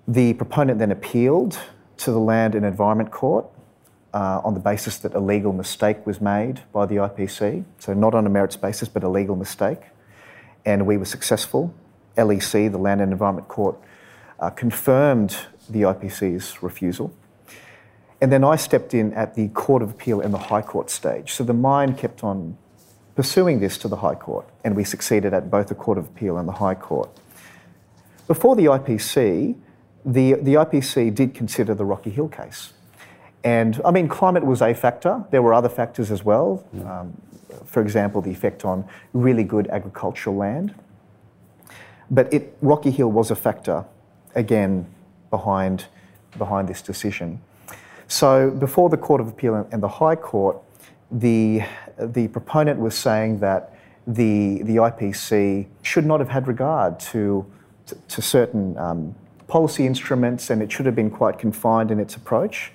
The 0.10 0.34
proponent 0.34 0.80
then 0.80 0.92
appealed 0.92 1.60
to 1.98 2.12
the 2.12 2.18
Land 2.18 2.56
and 2.56 2.66
Environment 2.66 3.12
Court 3.12 3.46
uh, 4.12 4.42
on 4.44 4.56
the 4.56 4.60
basis 4.60 4.98
that 4.98 5.14
a 5.14 5.20
legal 5.20 5.54
mistake 5.54 6.04
was 6.04 6.20
made 6.20 6.62
by 6.74 6.88
the 6.88 6.96
IPC, 6.96 7.64
so 7.78 7.94
not 7.94 8.16
on 8.16 8.26
a 8.26 8.30
merits 8.30 8.56
basis, 8.56 8.90
but 8.90 9.04
a 9.04 9.08
legal 9.08 9.36
mistake. 9.36 9.82
And 10.66 10.88
we 10.88 10.98
were 10.98 11.06
successful. 11.06 11.72
LEC, 12.18 12.72
the 12.72 12.80
Land 12.80 13.02
and 13.02 13.12
Environment 13.12 13.48
Court, 13.48 13.78
uh, 14.40 14.50
confirmed 14.50 15.38
the 15.70 15.84
IPC's 15.84 16.64
refusal. 16.64 17.14
And 18.20 18.32
then 18.32 18.44
I 18.44 18.56
stepped 18.56 18.96
in 18.96 19.14
at 19.14 19.36
the 19.36 19.50
Court 19.50 19.84
of 19.84 19.92
Appeal 19.92 20.22
and 20.22 20.34
the 20.34 20.40
High 20.40 20.64
Court 20.64 20.90
stage. 20.90 21.34
So 21.34 21.44
the 21.44 21.54
mine 21.54 21.94
kept 21.94 22.24
on 22.24 22.58
pursuing 23.16 23.60
this 23.60 23.78
to 23.78 23.88
the 23.88 23.98
High 23.98 24.16
Court, 24.16 24.50
and 24.64 24.76
we 24.76 24.86
succeeded 24.86 25.36
at 25.36 25.52
both 25.52 25.68
the 25.68 25.76
Court 25.76 26.00
of 26.00 26.08
Appeal 26.08 26.40
and 26.40 26.48
the 26.48 26.54
High 26.54 26.74
Court. 26.74 27.12
Before 28.28 28.56
the 28.56 28.66
IPC, 28.66 29.56
the, 30.06 30.34
the 30.36 30.54
IPC 30.56 31.14
did 31.14 31.34
consider 31.34 31.74
the 31.74 31.86
Rocky 31.86 32.10
Hill 32.10 32.30
case. 32.30 32.74
And 33.44 33.80
I 33.86 33.92
mean, 33.92 34.08
climate 34.08 34.46
was 34.46 34.62
a 34.62 34.74
factor. 34.74 35.24
There 35.32 35.42
were 35.42 35.54
other 35.54 35.70
factors 35.70 36.12
as 36.12 36.24
well. 36.24 36.64
Um, 36.86 37.14
for 37.66 37.82
example, 37.82 38.22
the 38.22 38.32
effect 38.32 38.66
on 38.66 38.86
really 39.14 39.44
good 39.44 39.68
agricultural 39.68 40.36
land. 40.36 40.74
But 42.12 42.34
it, 42.34 42.58
Rocky 42.62 42.92
Hill 42.92 43.12
was 43.12 43.32
a 43.32 43.36
factor, 43.36 43.86
again, 44.36 44.88
behind, 45.30 45.86
behind 46.38 46.68
this 46.68 46.82
decision. 46.82 47.42
So 48.08 48.50
before 48.50 48.90
the 48.90 48.98
Court 48.98 49.22
of 49.22 49.28
Appeal 49.28 49.68
and 49.72 49.84
the 49.84 49.88
High 49.88 50.16
Court, 50.16 50.58
the, 51.12 51.62
the 51.98 52.28
proponent 52.30 52.80
was 52.80 52.96
saying 52.96 53.40
that 53.40 53.76
the, 54.08 54.64
the 54.64 54.78
IPC 54.78 55.68
should 55.84 56.06
not 56.06 56.20
have 56.20 56.30
had 56.30 56.48
regard 56.48 57.00
to, 57.00 57.46
to, 57.86 57.96
to 57.96 58.22
certain 58.22 58.76
um, 58.78 59.16
policy 59.50 59.86
instruments 59.86 60.50
and 60.50 60.62
it 60.62 60.72
should 60.72 60.86
have 60.86 60.96
been 60.96 61.12
quite 61.12 61.38
confined 61.40 61.92
in 61.92 62.00
its 62.00 62.16
approach. 62.16 62.72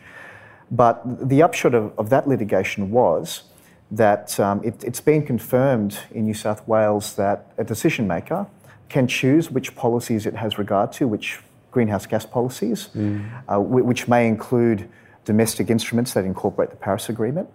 But 0.70 1.28
the 1.28 1.42
upshot 1.42 1.74
of, 1.74 1.96
of 1.98 2.10
that 2.10 2.26
litigation 2.28 2.90
was 2.90 3.44
that 3.90 4.38
um, 4.40 4.60
it, 4.64 4.82
has 4.82 5.00
been 5.00 5.24
confirmed 5.24 5.98
in 6.10 6.24
New 6.24 6.34
South 6.34 6.66
Wales 6.66 7.14
that 7.16 7.52
a 7.58 7.64
decision 7.64 8.06
maker 8.06 8.46
can 8.88 9.06
choose 9.06 9.50
which 9.50 9.74
policies 9.76 10.26
it 10.26 10.34
has 10.34 10.58
regard 10.58 10.92
to, 10.92 11.06
which 11.06 11.38
greenhouse 11.70 12.06
gas 12.06 12.26
policies, 12.26 12.88
mm. 12.94 13.28
uh, 13.52 13.60
which 13.60 14.08
may 14.08 14.26
include 14.26 14.88
domestic 15.24 15.70
instruments 15.70 16.12
that 16.14 16.24
incorporate 16.24 16.70
the 16.70 16.76
Paris 16.76 17.08
Agreement. 17.08 17.48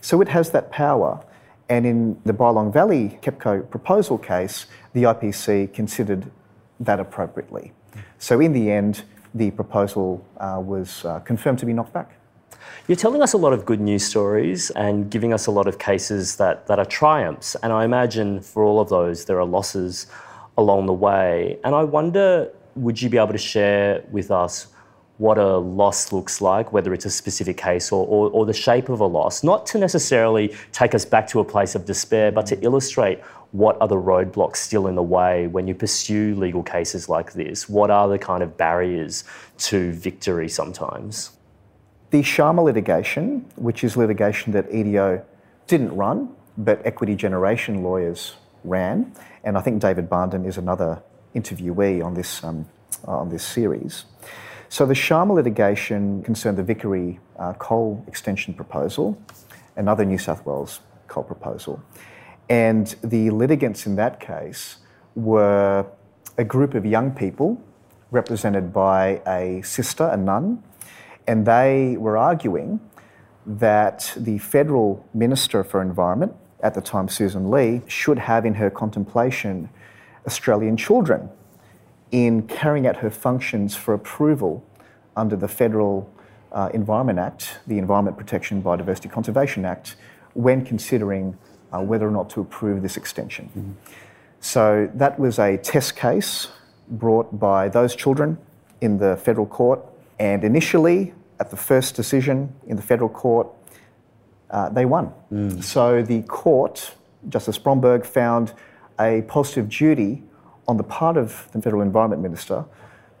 So 0.00 0.20
it 0.20 0.28
has 0.28 0.50
that 0.50 0.70
power. 0.70 1.24
And 1.68 1.86
in 1.86 2.20
the 2.24 2.32
Bylong 2.32 2.72
Valley 2.72 3.18
KEPCO 3.22 3.70
proposal 3.70 4.18
case, 4.18 4.66
the 4.92 5.04
IPC 5.04 5.72
considered 5.72 6.30
that 6.80 6.98
appropriately. 6.98 7.72
So 8.18 8.40
in 8.40 8.52
the 8.52 8.70
end, 8.70 9.02
the 9.34 9.50
proposal 9.50 10.24
uh, 10.38 10.60
was 10.62 11.04
uh, 11.04 11.20
confirmed 11.20 11.58
to 11.60 11.66
be 11.66 11.72
knocked 11.72 11.92
back. 11.92 12.16
You're 12.88 12.96
telling 12.96 13.22
us 13.22 13.32
a 13.32 13.38
lot 13.38 13.52
of 13.52 13.64
good 13.64 13.80
news 13.80 14.04
stories 14.04 14.70
and 14.70 15.10
giving 15.10 15.32
us 15.32 15.46
a 15.46 15.50
lot 15.50 15.66
of 15.68 15.78
cases 15.78 16.36
that, 16.36 16.66
that 16.66 16.78
are 16.78 16.84
triumphs. 16.84 17.54
And 17.62 17.72
I 17.72 17.84
imagine 17.84 18.40
for 18.40 18.64
all 18.64 18.80
of 18.80 18.88
those, 18.88 19.24
there 19.24 19.38
are 19.38 19.44
losses 19.44 20.06
along 20.58 20.86
the 20.86 20.92
way. 20.92 21.58
And 21.64 21.74
I 21.74 21.84
wonder, 21.84 22.50
would 22.74 23.00
you 23.00 23.08
be 23.08 23.16
able 23.16 23.32
to 23.32 23.38
share 23.38 24.04
with 24.10 24.30
us 24.30 24.68
what 25.18 25.36
a 25.36 25.58
loss 25.58 26.12
looks 26.12 26.40
like, 26.40 26.72
whether 26.72 26.94
it's 26.94 27.04
a 27.04 27.10
specific 27.10 27.58
case 27.58 27.92
or, 27.92 28.06
or, 28.06 28.30
or, 28.30 28.46
the 28.46 28.54
shape 28.54 28.88
of 28.88 29.00
a 29.00 29.06
loss, 29.06 29.44
not 29.44 29.66
to 29.66 29.76
necessarily 29.76 30.56
take 30.72 30.94
us 30.94 31.04
back 31.04 31.28
to 31.28 31.40
a 31.40 31.44
place 31.44 31.74
of 31.74 31.84
despair, 31.84 32.32
but 32.32 32.46
to 32.46 32.58
illustrate 32.62 33.20
what 33.52 33.76
are 33.80 33.88
the 33.88 33.96
roadblocks 33.96 34.56
still 34.56 34.86
in 34.86 34.94
the 34.94 35.02
way 35.02 35.46
when 35.46 35.66
you 35.66 35.74
pursue 35.74 36.34
legal 36.36 36.62
cases 36.62 37.08
like 37.08 37.32
this? 37.32 37.68
What 37.68 37.90
are 37.90 38.08
the 38.08 38.18
kind 38.18 38.42
of 38.42 38.56
barriers 38.56 39.24
to 39.58 39.92
victory 39.92 40.48
sometimes? 40.48 41.32
The 42.10 42.22
Sharma 42.22 42.62
litigation, 42.62 43.46
which 43.56 43.84
is 43.84 43.96
litigation 43.96 44.52
that 44.52 44.72
EDO 44.72 45.24
didn't 45.66 45.94
run, 45.94 46.34
but 46.58 46.84
equity 46.84 47.14
generation 47.14 47.82
lawyers 47.82 48.34
ran, 48.64 49.12
and 49.44 49.56
I 49.56 49.60
think 49.60 49.80
David 49.80 50.08
Barnden 50.08 50.46
is 50.46 50.58
another 50.58 51.02
interviewee 51.34 52.04
on 52.04 52.14
this, 52.14 52.42
um, 52.44 52.66
on 53.04 53.28
this 53.28 53.44
series. 53.44 54.04
So 54.68 54.86
the 54.86 54.94
Sharma 54.94 55.34
litigation 55.34 56.22
concerned 56.22 56.58
the 56.58 56.62
Vickery 56.62 57.18
uh, 57.38 57.54
coal 57.54 58.04
extension 58.06 58.54
proposal, 58.54 59.20
another 59.76 60.04
New 60.04 60.18
South 60.18 60.44
Wales 60.46 60.80
coal 61.08 61.24
proposal. 61.24 61.82
And 62.50 62.94
the 63.02 63.30
litigants 63.30 63.86
in 63.86 63.94
that 63.96 64.18
case 64.18 64.78
were 65.14 65.86
a 66.36 66.44
group 66.44 66.74
of 66.74 66.84
young 66.84 67.12
people 67.12 67.62
represented 68.10 68.72
by 68.72 69.22
a 69.24 69.62
sister, 69.62 70.08
a 70.08 70.16
nun, 70.16 70.62
and 71.28 71.46
they 71.46 71.96
were 71.96 72.16
arguing 72.16 72.80
that 73.46 74.12
the 74.16 74.38
federal 74.38 75.06
Minister 75.14 75.62
for 75.62 75.80
Environment, 75.80 76.34
at 76.60 76.74
the 76.74 76.80
time 76.80 77.06
Sussan 77.06 77.48
Ley, 77.48 77.82
should 77.86 78.18
have 78.18 78.44
in 78.44 78.54
her 78.54 78.68
contemplation 78.68 79.68
Australian 80.26 80.76
children 80.76 81.30
in 82.10 82.42
carrying 82.48 82.86
out 82.86 82.96
her 82.96 83.10
functions 83.10 83.76
for 83.76 83.94
approval 83.94 84.64
under 85.16 85.36
the 85.36 85.46
Federal 85.46 86.12
uh, 86.50 86.68
Environment 86.74 87.18
Act, 87.18 87.60
the 87.68 87.78
Environment 87.78 88.16
Protection 88.16 88.60
Biodiversity 88.60 89.10
Conservation 89.10 89.64
Act, 89.64 89.94
when 90.34 90.64
considering 90.64 91.38
uh, 91.72 91.80
whether 91.80 92.06
or 92.06 92.10
not 92.10 92.30
to 92.30 92.40
approve 92.40 92.82
this 92.82 92.96
extension. 92.96 93.46
Mm-hmm. 93.46 93.72
So 94.40 94.90
that 94.94 95.18
was 95.18 95.38
a 95.38 95.56
test 95.58 95.96
case 95.96 96.48
brought 96.88 97.38
by 97.38 97.68
those 97.68 97.94
children 97.94 98.38
in 98.80 98.98
the 98.98 99.16
federal 99.16 99.46
court, 99.46 99.80
and 100.18 100.42
initially, 100.44 101.14
at 101.38 101.50
the 101.50 101.56
first 101.56 101.94
decision 101.94 102.52
in 102.66 102.76
the 102.76 102.82
federal 102.82 103.08
court, 103.08 103.48
uh, 104.50 104.68
they 104.68 104.84
won. 104.84 105.12
Mm. 105.32 105.62
So 105.62 106.02
the 106.02 106.22
court, 106.22 106.94
Justice 107.28 107.58
Bromberg, 107.58 108.04
found 108.04 108.52
a 108.98 109.22
positive 109.22 109.68
duty 109.68 110.22
on 110.66 110.76
the 110.76 110.82
part 110.82 111.16
of 111.16 111.48
the 111.52 111.60
Federal 111.62 111.82
Environment 111.82 112.22
Minister 112.22 112.64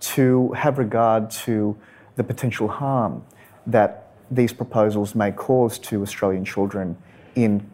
to 0.00 0.52
have 0.52 0.78
regard 0.78 1.30
to 1.30 1.76
the 2.16 2.24
potential 2.24 2.68
harm 2.68 3.24
that 3.66 4.12
these 4.30 4.52
proposals 4.52 5.14
may 5.14 5.32
cause 5.32 5.78
to 5.78 6.02
Australian 6.02 6.44
children 6.44 6.96
in, 7.34 7.68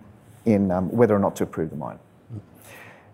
in 0.47 0.71
um, 0.71 0.89
whether 0.91 1.15
or 1.15 1.19
not 1.19 1.37
to 1.37 1.45
approve 1.45 1.71
the 1.71 1.77
mine. 1.77 1.99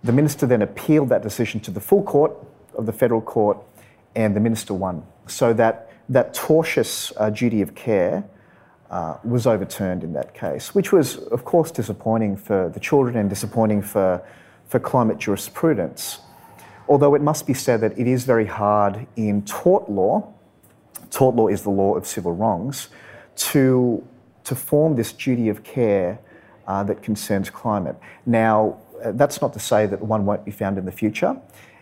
The 0.04 0.12
minister 0.12 0.46
then 0.46 0.62
appealed 0.62 1.08
that 1.08 1.22
decision 1.22 1.60
to 1.60 1.70
the 1.70 1.80
full 1.80 2.02
court 2.02 2.32
of 2.76 2.86
the 2.86 2.92
federal 2.92 3.20
court, 3.20 3.58
and 4.14 4.36
the 4.36 4.40
minister 4.40 4.74
won. 4.74 5.02
So 5.26 5.52
that, 5.54 5.90
that 6.08 6.34
tortious 6.34 7.12
uh, 7.16 7.30
duty 7.30 7.62
of 7.62 7.74
care 7.74 8.24
uh, 8.90 9.16
was 9.24 9.46
overturned 9.46 10.04
in 10.04 10.12
that 10.12 10.34
case, 10.34 10.74
which 10.74 10.92
was, 10.92 11.16
of 11.28 11.44
course, 11.44 11.70
disappointing 11.70 12.36
for 12.36 12.68
the 12.68 12.80
children 12.80 13.16
and 13.16 13.28
disappointing 13.28 13.82
for, 13.82 14.22
for 14.68 14.78
climate 14.78 15.18
jurisprudence. 15.18 16.18
Although 16.88 17.14
it 17.14 17.22
must 17.22 17.46
be 17.46 17.54
said 17.54 17.80
that 17.80 17.98
it 17.98 18.06
is 18.06 18.24
very 18.24 18.46
hard 18.46 19.06
in 19.16 19.44
tort 19.44 19.88
law, 19.88 20.32
tort 21.10 21.36
law 21.36 21.48
is 21.48 21.62
the 21.62 21.70
law 21.70 21.94
of 21.94 22.06
civil 22.06 22.34
wrongs, 22.34 22.88
to, 23.36 24.06
to 24.44 24.54
form 24.54 24.96
this 24.96 25.12
duty 25.12 25.48
of 25.48 25.62
care 25.62 26.18
uh, 26.66 26.82
that 26.84 27.02
concerns 27.02 27.50
climate. 27.50 27.96
Now, 28.26 28.78
uh, 29.04 29.12
that's 29.12 29.40
not 29.40 29.52
to 29.54 29.58
say 29.58 29.86
that 29.86 30.00
one 30.00 30.24
won't 30.24 30.44
be 30.44 30.50
found 30.50 30.78
in 30.78 30.84
the 30.84 30.92
future, 30.92 31.36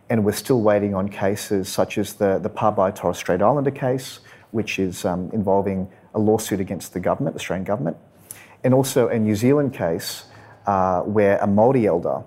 and 0.09 0.25
we're 0.25 0.33
still 0.33 0.61
waiting 0.61 0.95
on 0.95 1.09
cases 1.09 1.69
such 1.69 1.99
as 1.99 2.14
the, 2.14 2.38
the 2.38 2.51
Pabai 2.51 2.95
Torres 2.95 3.19
Strait 3.19 3.43
Islander 3.43 3.71
case, 3.71 4.21
which 4.51 4.79
is 4.79 5.05
um, 5.05 5.31
involving 5.33 5.88
a 6.14 6.19
lawsuit 6.19 6.61
against 6.61 6.93
the 6.93 7.01
government, 7.01 7.35
the 7.35 7.40
Australian 7.40 7.64
government, 7.64 7.97
and 8.64 8.75
also 8.75 9.09
a 9.09 9.19
New 9.19 9.37
Zealand 9.37 9.73
case 9.73 10.25
uh, 10.66 11.01
where 11.03 11.37
a 11.38 11.47
Māori 11.47 11.85
elder 11.85 12.25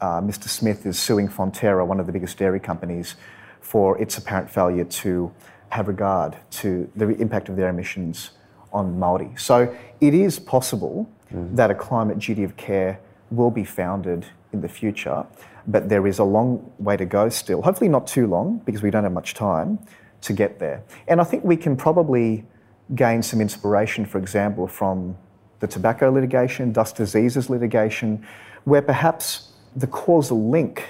uh, 0.00 0.20
Mr. 0.20 0.48
Smith 0.48 0.84
is 0.86 0.98
suing 0.98 1.28
Fonterra, 1.28 1.86
one 1.86 2.00
of 2.00 2.06
the 2.06 2.12
biggest 2.12 2.36
dairy 2.38 2.60
companies, 2.60 3.16
for 3.60 3.98
its 3.98 4.18
apparent 4.18 4.50
failure 4.50 4.84
to 4.84 5.32
have 5.70 5.88
regard 5.88 6.36
to 6.50 6.90
the 6.96 7.08
impact 7.16 7.48
of 7.48 7.56
their 7.56 7.68
emissions 7.68 8.30
on 8.72 8.96
Māori. 8.96 9.38
So 9.38 9.74
it 10.00 10.14
is 10.14 10.38
possible 10.38 11.10
mm. 11.32 11.56
that 11.56 11.70
a 11.70 11.74
climate 11.74 12.18
duty 12.18 12.44
of 12.44 12.56
care 12.56 13.00
will 13.30 13.50
be 13.50 13.64
founded 13.64 14.26
in 14.52 14.60
the 14.60 14.68
future, 14.68 15.26
but 15.66 15.88
there 15.88 16.06
is 16.06 16.18
a 16.18 16.24
long 16.24 16.72
way 16.78 16.96
to 16.96 17.04
go 17.04 17.28
still. 17.28 17.62
Hopefully, 17.62 17.88
not 17.88 18.06
too 18.06 18.26
long, 18.26 18.62
because 18.64 18.82
we 18.82 18.90
don't 18.90 19.04
have 19.04 19.12
much 19.12 19.34
time 19.34 19.78
to 20.22 20.32
get 20.32 20.58
there. 20.58 20.82
And 21.08 21.20
I 21.20 21.24
think 21.24 21.44
we 21.44 21.56
can 21.56 21.76
probably 21.76 22.44
gain 22.94 23.22
some 23.22 23.40
inspiration, 23.40 24.06
for 24.06 24.18
example, 24.18 24.66
from 24.68 25.16
the 25.60 25.66
tobacco 25.66 26.10
litigation, 26.10 26.72
dust 26.72 26.96
diseases 26.96 27.50
litigation, 27.50 28.24
where 28.64 28.82
perhaps 28.82 29.52
the 29.74 29.86
causal 29.86 30.48
link 30.48 30.84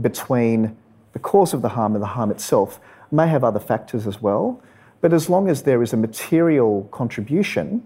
between 0.00 0.76
the 1.12 1.18
cause 1.18 1.52
of 1.52 1.62
the 1.62 1.70
harm 1.70 1.94
and 1.94 2.02
the 2.02 2.08
harm 2.08 2.30
itself 2.30 2.80
may 3.10 3.26
have 3.26 3.42
other 3.42 3.58
factors 3.58 4.06
as 4.06 4.22
well. 4.22 4.62
But 5.00 5.12
as 5.12 5.28
long 5.28 5.48
as 5.48 5.62
there 5.62 5.82
is 5.82 5.92
a 5.92 5.96
material 5.96 6.88
contribution 6.92 7.82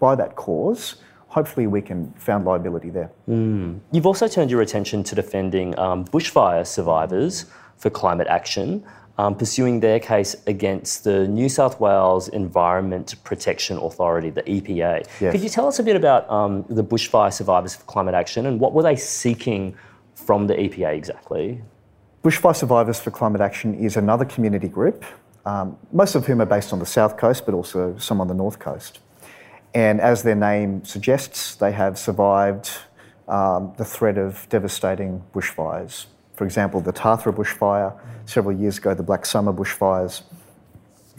by 0.00 0.14
that 0.16 0.34
cause, 0.34 0.96
hopefully 1.34 1.66
we 1.66 1.82
can 1.82 2.12
found 2.12 2.44
liability 2.44 2.90
there. 2.90 3.10
Mm. 3.28 3.80
You've 3.90 4.06
also 4.06 4.28
turned 4.28 4.52
your 4.52 4.62
attention 4.62 5.02
to 5.02 5.16
defending 5.16 5.76
um, 5.76 6.04
bushfire 6.04 6.64
survivors 6.64 7.46
for 7.76 7.90
climate 7.90 8.28
action, 8.28 8.84
um, 9.18 9.34
pursuing 9.34 9.80
their 9.80 9.98
case 9.98 10.36
against 10.46 11.02
the 11.02 11.26
New 11.26 11.48
South 11.48 11.80
Wales 11.80 12.28
Environment 12.28 13.16
Protection 13.24 13.78
Authority, 13.78 14.30
the 14.30 14.44
EPA. 14.44 15.04
Yes. 15.20 15.32
Could 15.32 15.40
you 15.40 15.48
tell 15.48 15.66
us 15.66 15.80
a 15.80 15.82
bit 15.82 15.96
about 15.96 16.30
um, 16.30 16.64
the 16.68 16.84
bushfire 16.84 17.32
survivors 17.32 17.74
for 17.74 17.84
climate 17.84 18.14
action 18.14 18.46
and 18.46 18.60
what 18.60 18.72
were 18.72 18.84
they 18.84 18.94
seeking 18.94 19.76
from 20.14 20.46
the 20.46 20.54
EPA 20.54 20.96
exactly? 20.96 21.60
Bushfire 22.22 22.56
Survivors 22.56 22.98
for 23.00 23.10
Climate 23.10 23.42
Action 23.42 23.74
is 23.74 23.98
another 23.98 24.24
community 24.24 24.68
group, 24.68 25.04
um, 25.44 25.76
most 25.92 26.14
of 26.14 26.24
whom 26.24 26.40
are 26.40 26.46
based 26.46 26.72
on 26.72 26.78
the 26.78 26.86
south 26.86 27.18
coast, 27.18 27.44
but 27.44 27.54
also 27.54 27.98
some 27.98 28.18
on 28.20 28.28
the 28.28 28.34
north 28.34 28.58
coast. 28.58 29.00
And 29.74 30.00
as 30.00 30.22
their 30.22 30.36
name 30.36 30.84
suggests, 30.84 31.56
they 31.56 31.72
have 31.72 31.98
survived 31.98 32.70
um, 33.26 33.72
the 33.76 33.84
threat 33.84 34.18
of 34.18 34.48
devastating 34.48 35.22
bushfires. 35.34 36.06
For 36.34 36.44
example, 36.44 36.80
the 36.80 36.92
Tathra 36.92 37.34
bushfire 37.34 37.98
several 38.26 38.56
years 38.56 38.78
ago, 38.78 38.94
the 38.94 39.02
Black 39.02 39.26
Summer 39.26 39.52
bushfires. 39.52 40.22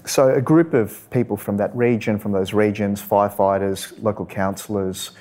So, 0.06 0.30
a 0.30 0.42
group 0.42 0.74
of 0.74 1.10
people 1.10 1.36
from 1.36 1.58
that 1.58 1.76
region, 1.76 2.20
from 2.20 2.32
those 2.32 2.54
regions, 2.54 3.02
firefighters, 3.02 3.92
local 4.04 4.26
councillors, 4.26 5.12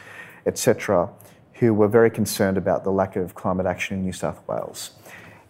etc., 0.47 1.09
who 1.55 1.73
were 1.73 1.89
very 1.89 2.11
concerned 2.11 2.59
about 2.59 2.85
the 2.85 2.91
lack 2.91 3.17
of 3.17 3.35
climate 3.35 3.67
action 3.67 3.97
in 3.97 4.05
New 4.05 4.13
South 4.13 4.47
Wales. 4.47 4.91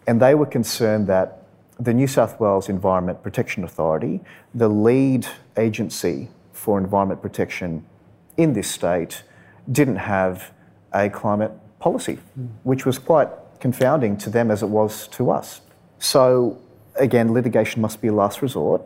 And 0.07 0.21
they 0.21 0.35
were 0.35 0.45
concerned 0.45 1.07
that 1.07 1.43
the 1.79 1.93
New 1.93 2.07
South 2.07 2.39
Wales 2.39 2.69
Environment 2.69 3.21
Protection 3.21 3.63
Authority, 3.63 4.21
the 4.53 4.69
lead 4.69 5.27
agency 5.57 6.29
for 6.55 6.79
environment 6.79 7.21
protection 7.21 7.85
in 8.37 8.53
this 8.53 8.69
state, 8.69 9.23
didn't 9.71 9.97
have 9.97 10.51
a 10.93 11.09
climate 11.09 11.51
policy, 11.79 12.17
mm. 12.39 12.47
which 12.63 12.85
was 12.85 12.97
quite 12.97 13.27
confounding 13.59 14.17
to 14.17 14.29
them 14.29 14.49
as 14.49 14.63
it 14.63 14.69
was 14.69 15.07
to 15.09 15.29
us. 15.29 15.61
So, 15.99 16.59
again, 16.95 17.33
litigation 17.33 17.81
must 17.81 18.01
be 18.01 18.07
a 18.07 18.13
last 18.13 18.41
resort, 18.41 18.81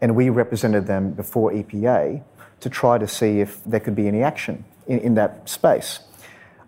and 0.00 0.14
we 0.14 0.28
represented 0.28 0.86
them 0.86 1.12
before 1.12 1.52
EPA 1.52 2.22
to 2.60 2.70
try 2.70 2.98
to 2.98 3.08
see 3.08 3.40
if 3.40 3.62
there 3.64 3.80
could 3.80 3.94
be 3.94 4.06
any 4.06 4.22
action 4.22 4.64
in, 4.86 4.98
in 5.00 5.14
that 5.14 5.48
space. 5.48 6.00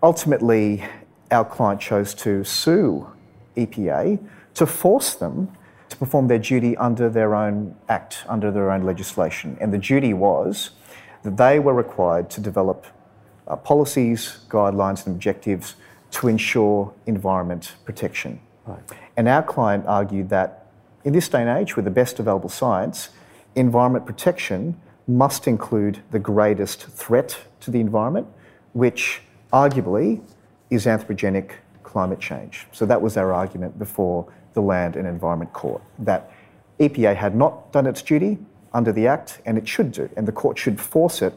Ultimately, 0.01 0.83
our 1.29 1.45
client 1.45 1.79
chose 1.79 2.13
to 2.15 2.43
sue 2.43 3.07
EPA 3.55 4.19
to 4.55 4.65
force 4.65 5.13
them 5.13 5.55
perform 6.01 6.27
their 6.27 6.39
duty 6.39 6.75
under 6.77 7.11
their 7.11 7.35
own 7.35 7.75
act, 7.87 8.25
under 8.27 8.49
their 8.49 8.71
own 8.71 8.81
legislation. 8.81 9.55
And 9.61 9.71
the 9.71 9.77
duty 9.77 10.15
was 10.15 10.71
that 11.21 11.37
they 11.37 11.59
were 11.59 11.75
required 11.75 12.27
to 12.31 12.41
develop 12.41 12.87
uh, 13.47 13.55
policies, 13.55 14.39
guidelines, 14.49 15.05
and 15.05 15.15
objectives 15.15 15.75
to 16.09 16.27
ensure 16.27 16.91
environment 17.05 17.75
protection. 17.85 18.39
Right. 18.65 18.81
And 19.15 19.27
our 19.27 19.43
client 19.43 19.85
argued 19.85 20.29
that 20.29 20.65
in 21.03 21.13
this 21.13 21.29
day 21.29 21.41
and 21.43 21.59
age, 21.59 21.75
with 21.75 21.85
the 21.85 21.91
best 21.91 22.19
available 22.19 22.49
science, 22.49 23.09
environment 23.53 24.07
protection 24.07 24.81
must 25.07 25.47
include 25.47 25.99
the 26.09 26.17
greatest 26.17 26.87
threat 26.87 27.37
to 27.59 27.69
the 27.69 27.79
environment, 27.79 28.25
which 28.73 29.21
arguably 29.53 30.19
is 30.71 30.87
anthropogenic 30.87 31.51
climate 31.83 32.19
change. 32.19 32.65
So 32.71 32.87
that 32.87 33.03
was 33.03 33.17
our 33.17 33.31
argument 33.33 33.77
before 33.77 34.25
the 34.53 34.61
Land 34.61 34.95
and 34.95 35.07
Environment 35.07 35.51
Court 35.53 35.81
that 35.99 36.31
EPA 36.79 37.15
had 37.15 37.35
not 37.35 37.71
done 37.71 37.85
its 37.85 38.01
duty 38.01 38.37
under 38.73 38.91
the 38.91 39.07
Act 39.07 39.41
and 39.45 39.57
it 39.57 39.67
should 39.67 39.91
do, 39.91 40.09
and 40.17 40.27
the 40.27 40.31
court 40.31 40.57
should 40.57 40.79
force 40.79 41.21
it 41.21 41.33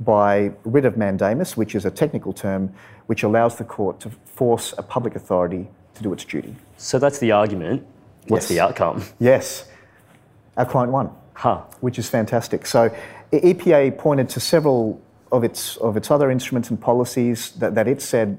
by 0.00 0.52
writ 0.64 0.84
of 0.84 0.96
mandamus, 0.96 1.56
which 1.56 1.74
is 1.74 1.84
a 1.84 1.90
technical 1.90 2.32
term 2.32 2.72
which 3.06 3.22
allows 3.22 3.56
the 3.56 3.64
court 3.64 4.00
to 4.00 4.10
force 4.24 4.74
a 4.78 4.82
public 4.82 5.14
authority 5.14 5.68
to 5.94 6.02
do 6.02 6.12
its 6.12 6.24
duty. 6.24 6.54
So 6.76 6.98
that's 6.98 7.18
the 7.18 7.32
argument. 7.32 7.86
What's 8.28 8.44
yes. 8.44 8.48
the 8.48 8.60
outcome? 8.60 9.04
Yes. 9.18 9.68
Our 10.56 10.66
client 10.66 10.92
won, 10.92 11.10
huh. 11.34 11.62
which 11.80 11.98
is 11.98 12.08
fantastic. 12.08 12.66
So 12.66 12.94
EPA 13.32 13.96
pointed 13.96 14.28
to 14.30 14.40
several 14.40 15.00
of 15.32 15.44
its, 15.44 15.76
of 15.78 15.96
its 15.96 16.10
other 16.10 16.30
instruments 16.30 16.70
and 16.70 16.80
policies 16.80 17.50
that, 17.52 17.74
that 17.74 17.88
it 17.88 18.02
said 18.02 18.38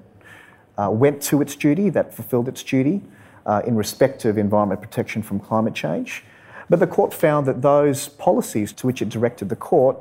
uh, 0.78 0.90
went 0.92 1.22
to 1.24 1.42
its 1.42 1.56
duty, 1.56 1.90
that 1.90 2.14
fulfilled 2.14 2.48
its 2.48 2.64
duty 2.64 3.02
uh, 3.48 3.62
in 3.66 3.76
respect 3.76 4.26
of 4.26 4.38
environment 4.38 4.82
protection 4.82 5.24
from 5.24 5.40
climate 5.40 5.74
change. 5.74 6.24
But 6.70 6.80
the 6.80 6.88
court 6.88 7.14
found 7.14 7.48
that 7.48 7.62
those 7.62 8.10
policies 8.10 8.74
to 8.74 8.88
which 8.88 9.02
it 9.02 9.10
directed 9.10 9.50
the 9.50 9.56
court 9.56 9.98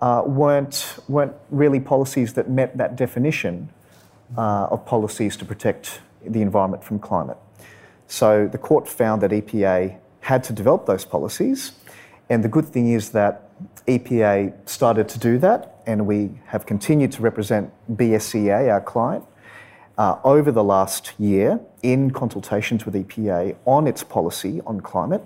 uh, 0.00 0.22
weren't, 0.24 0.98
weren't 1.08 1.34
really 1.50 1.80
policies 1.80 2.34
that 2.34 2.48
met 2.48 2.76
that 2.76 2.94
definition 2.94 3.70
uh, 4.36 4.68
of 4.70 4.84
policies 4.86 5.36
to 5.38 5.44
protect 5.44 6.00
the 6.24 6.42
environment 6.42 6.84
from 6.84 6.98
climate. 6.98 7.38
So 8.06 8.46
the 8.46 8.58
court 8.58 8.88
found 8.88 9.22
that 9.22 9.30
EPA 9.30 9.96
had 10.20 10.44
to 10.44 10.52
develop 10.52 10.86
those 10.86 11.04
policies. 11.04 11.72
And 12.28 12.44
the 12.44 12.48
good 12.48 12.66
thing 12.66 12.92
is 12.92 13.10
that 13.10 13.48
EPA 13.86 14.68
started 14.68 15.08
to 15.08 15.18
do 15.18 15.38
that, 15.38 15.82
and 15.86 16.06
we 16.06 16.30
have 16.46 16.66
continued 16.66 17.12
to 17.12 17.22
represent 17.22 17.72
BSCA, 17.92 18.70
our 18.70 18.80
client, 18.80 19.24
uh, 19.98 20.18
over 20.24 20.50
the 20.50 20.64
last 20.64 21.12
year 21.18 21.60
in 21.82 22.10
consultations 22.10 22.84
with 22.84 22.94
EPA 22.94 23.56
on 23.66 23.86
its 23.86 24.02
policy 24.02 24.60
on 24.66 24.80
climate. 24.80 25.22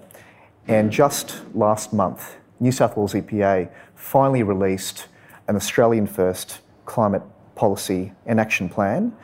And 0.67 0.91
just 0.91 1.43
last 1.55 1.93
month, 1.93 2.37
New 2.61 2.73
South 2.73 2.97
Wales 2.97 3.15
EPA 3.15 3.71
finally 3.95 4.43
released 4.43 5.09
an 5.49 5.57
Australian 5.57 6.07
first 6.07 6.61
climate 6.87 7.23
policy 7.55 8.13
and 8.27 8.41
action 8.41 8.69
plan, 8.69 9.15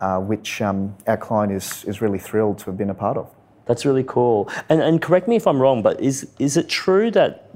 uh, 0.00 0.18
which 0.18 0.60
um, 0.60 0.96
our 1.06 1.16
client 1.16 1.52
is, 1.52 1.84
is 1.84 2.00
really 2.00 2.18
thrilled 2.18 2.58
to 2.58 2.66
have 2.66 2.76
been 2.76 2.90
a 2.90 2.94
part 2.94 3.16
of. 3.16 3.30
That's 3.66 3.84
really 3.84 4.04
cool. 4.04 4.50
And, 4.68 4.80
and 4.80 5.00
correct 5.00 5.28
me 5.28 5.36
if 5.36 5.46
I'm 5.46 5.60
wrong, 5.60 5.82
but 5.82 6.00
is, 6.00 6.32
is 6.38 6.56
it 6.56 6.68
true 6.68 7.10
that 7.12 7.48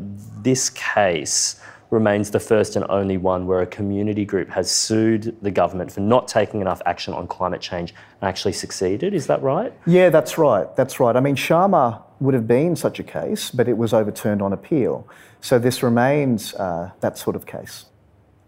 this 0.42 0.70
case 0.70 1.60
remains 1.92 2.30
the 2.30 2.40
first 2.40 2.74
and 2.74 2.84
only 2.88 3.18
one 3.18 3.46
where 3.46 3.60
a 3.60 3.66
community 3.66 4.24
group 4.24 4.48
has 4.48 4.70
sued 4.70 5.36
the 5.42 5.50
government 5.50 5.92
for 5.92 6.00
not 6.00 6.26
taking 6.26 6.60
enough 6.62 6.80
action 6.86 7.12
on 7.12 7.26
climate 7.26 7.60
change 7.60 7.90
and 8.20 8.28
actually 8.28 8.52
succeeded? 8.52 9.12
Is 9.12 9.26
that 9.26 9.42
right? 9.42 9.72
Yeah, 9.86 10.08
that's 10.08 10.38
right. 10.38 10.74
That's 10.74 10.98
right. 10.98 11.14
I 11.14 11.20
mean, 11.20 11.36
Sharma 11.36 12.02
would 12.18 12.34
have 12.34 12.48
been 12.48 12.74
such 12.76 12.98
a 12.98 13.02
case, 13.02 13.50
but 13.50 13.68
it 13.68 13.76
was 13.76 13.92
overturned 13.92 14.40
on 14.40 14.52
appeal. 14.52 15.06
So 15.42 15.58
this 15.58 15.82
remains 15.82 16.54
uh, 16.54 16.90
that 17.00 17.18
sort 17.18 17.36
of 17.36 17.44
case. 17.46 17.84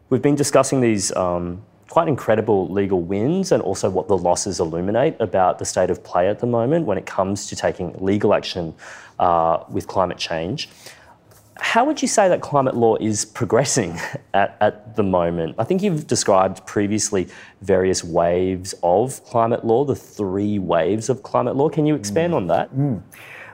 We've 0.08 0.22
been 0.22 0.36
discussing 0.36 0.80
these 0.80 1.14
um, 1.14 1.62
quite 1.88 2.08
incredible 2.08 2.68
legal 2.68 3.02
wins 3.02 3.52
and 3.52 3.62
also 3.62 3.90
what 3.90 4.08
the 4.08 4.16
losses 4.16 4.58
illuminate 4.58 5.16
about 5.20 5.58
the 5.58 5.64
state 5.64 5.90
of 5.90 6.02
play 6.02 6.28
at 6.28 6.38
the 6.38 6.46
moment 6.46 6.86
when 6.86 6.96
it 6.96 7.04
comes 7.04 7.46
to 7.48 7.56
taking 7.56 7.94
legal 7.98 8.32
action 8.32 8.74
uh, 9.18 9.62
with 9.68 9.86
climate 9.86 10.18
change. 10.18 10.68
How 11.58 11.84
would 11.84 12.02
you 12.02 12.08
say 12.08 12.28
that 12.28 12.40
climate 12.40 12.76
law 12.76 12.96
is 12.96 13.24
progressing 13.24 13.98
at, 14.34 14.56
at 14.60 14.96
the 14.96 15.02
moment? 15.02 15.54
I 15.58 15.64
think 15.64 15.82
you've 15.82 16.06
described 16.06 16.66
previously 16.66 17.28
various 17.62 18.02
waves 18.02 18.74
of 18.82 19.24
climate 19.24 19.64
law, 19.64 19.84
the 19.84 19.96
three 19.96 20.58
waves 20.58 21.08
of 21.08 21.22
climate 21.22 21.56
law. 21.56 21.68
Can 21.68 21.86
you 21.86 21.94
expand 21.94 22.32
mm. 22.32 22.36
on 22.36 22.46
that? 22.48 22.74
Mm. 22.74 23.02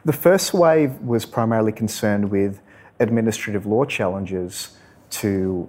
The 0.04 0.12
first 0.12 0.54
wave 0.54 0.98
was 1.00 1.26
primarily 1.26 1.72
concerned 1.72 2.30
with 2.30 2.60
administrative 3.00 3.66
law 3.66 3.84
challenges 3.84 4.76
to 5.10 5.68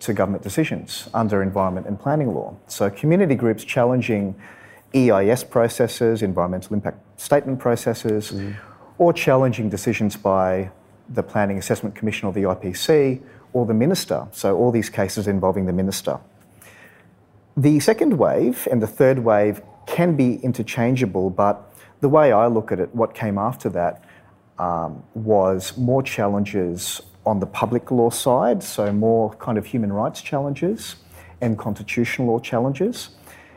to 0.00 0.12
government 0.12 0.42
decisions 0.42 1.08
under 1.14 1.42
environment 1.42 1.86
and 1.86 1.98
planning 1.98 2.34
law. 2.34 2.54
So, 2.66 2.90
community 2.90 3.34
groups 3.34 3.64
challenging 3.64 4.34
EIS 4.94 5.44
processes, 5.44 6.22
environmental 6.22 6.74
impact 6.74 6.98
statement 7.18 7.58
processes, 7.58 8.32
mm. 8.32 8.54
or 8.98 9.12
challenging 9.14 9.70
decisions 9.70 10.14
by 10.14 10.70
the 11.08 11.22
Planning 11.22 11.58
Assessment 11.58 11.94
Commission 11.94 12.26
or 12.26 12.32
the 12.32 12.42
IPC 12.42 13.22
or 13.52 13.66
the 13.66 13.74
minister. 13.74 14.26
So, 14.32 14.56
all 14.56 14.70
these 14.70 14.90
cases 14.90 15.26
involving 15.26 15.66
the 15.66 15.72
minister. 15.72 16.18
The 17.56 17.78
second 17.80 18.18
wave 18.18 18.66
and 18.70 18.82
the 18.82 18.86
third 18.86 19.20
wave 19.20 19.62
can 19.86 20.16
be 20.16 20.36
interchangeable, 20.36 21.30
but 21.30 21.72
the 22.00 22.08
way 22.08 22.32
I 22.32 22.46
look 22.46 22.72
at 22.72 22.80
it, 22.80 22.94
what 22.94 23.14
came 23.14 23.38
after 23.38 23.68
that 23.70 24.04
um, 24.58 25.02
was 25.14 25.76
more 25.76 26.02
challenges 26.02 27.00
on 27.26 27.40
the 27.40 27.46
public 27.46 27.90
law 27.90 28.10
side, 28.10 28.62
so 28.62 28.92
more 28.92 29.34
kind 29.34 29.56
of 29.56 29.66
human 29.66 29.92
rights 29.92 30.20
challenges 30.20 30.96
and 31.40 31.58
constitutional 31.58 32.28
law 32.28 32.38
challenges, 32.38 33.10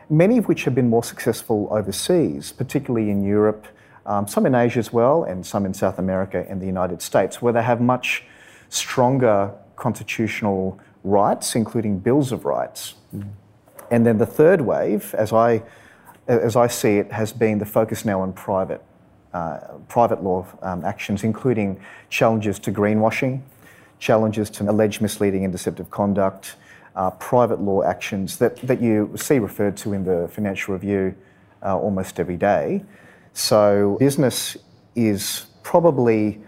many 0.10 0.38
of 0.38 0.48
which 0.48 0.64
have 0.64 0.76
been 0.76 0.90
more 0.90 1.04
successful 1.04 1.68
overseas, 1.72 2.52
particularly 2.52 3.10
in 3.10 3.24
Europe, 3.24 3.68
um, 4.08 4.28
some 4.28 4.46
in 4.46 4.56
Asia 4.56 4.80
as 4.80 4.91
well, 4.91 5.24
and 5.24 5.46
some 5.46 5.65
in 5.65 5.74
South 5.74 6.00
America 6.00 6.46
and 6.50 6.62
the 6.62 6.65
United 6.65 7.02
States, 7.02 7.41
where 7.41 7.54
they 7.54 7.62
have 7.62 7.82
much 7.82 8.24
stronger 8.70 9.52
constitutional 9.76 10.80
rights, 11.04 11.56
including 11.56 12.00
bills 12.00 12.32
of 12.32 12.46
rights. 12.46 12.96
Mm. 13.15 13.30
And 13.91 14.06
then 14.06 14.17
the 14.17 14.26
third 14.26 14.62
wave, 14.62 15.13
as 15.13 15.32
I, 15.32 15.62
as 16.28 16.56
I 16.56 16.67
see 16.67 16.98
it, 16.98 17.12
has 17.12 17.32
been 17.32 17.60
the 17.60 17.65
focus 17.65 18.06
now 18.06 18.22
on 18.22 18.34
private, 18.34 18.82
uh, 19.34 19.60
private 19.88 20.24
law 20.24 20.46
um, 20.62 20.84
actions, 20.84 21.24
including 21.24 21.80
challenges 22.10 22.60
to 22.60 22.72
greenwashing, 22.72 23.41
challenges 24.00 24.50
to 24.52 24.70
alleged 24.70 25.02
misleading 25.02 25.43
and 25.43 25.52
deceptive 25.52 25.89
conduct, 25.89 26.56
uh, 26.96 27.12
private 27.12 27.62
law 27.62 27.84
actions 27.84 28.38
that, 28.38 28.58
that 28.58 28.82
you 28.82 29.12
see 29.15 29.39
referred 29.39 29.78
to 29.78 29.93
in 29.93 30.04
the 30.04 30.28
Financial 30.30 30.74
Review 30.74 31.15
uh, 31.63 31.78
almost 31.78 32.20
every 32.20 32.38
day. 32.38 32.84
So, 33.39 33.97
business 34.00 34.58
is 34.95 35.45
probably 35.62 36.41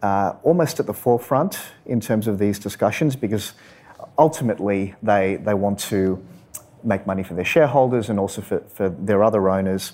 uh, 0.00 0.36
almost 0.42 0.80
at 0.80 0.86
the 0.86 0.94
forefront 0.94 1.58
in 1.84 2.00
terms 2.00 2.26
of 2.26 2.38
these 2.38 2.58
discussions 2.58 3.14
because 3.14 3.52
ultimately 4.16 4.94
they, 5.02 5.36
they 5.36 5.52
want 5.52 5.78
to 5.90 6.18
make 6.82 7.06
money 7.06 7.22
for 7.22 7.34
their 7.34 7.44
shareholders 7.44 8.08
and 8.08 8.18
also 8.18 8.40
for, 8.40 8.60
for 8.60 8.88
their 8.88 9.22
other 9.22 9.50
owners. 9.50 9.92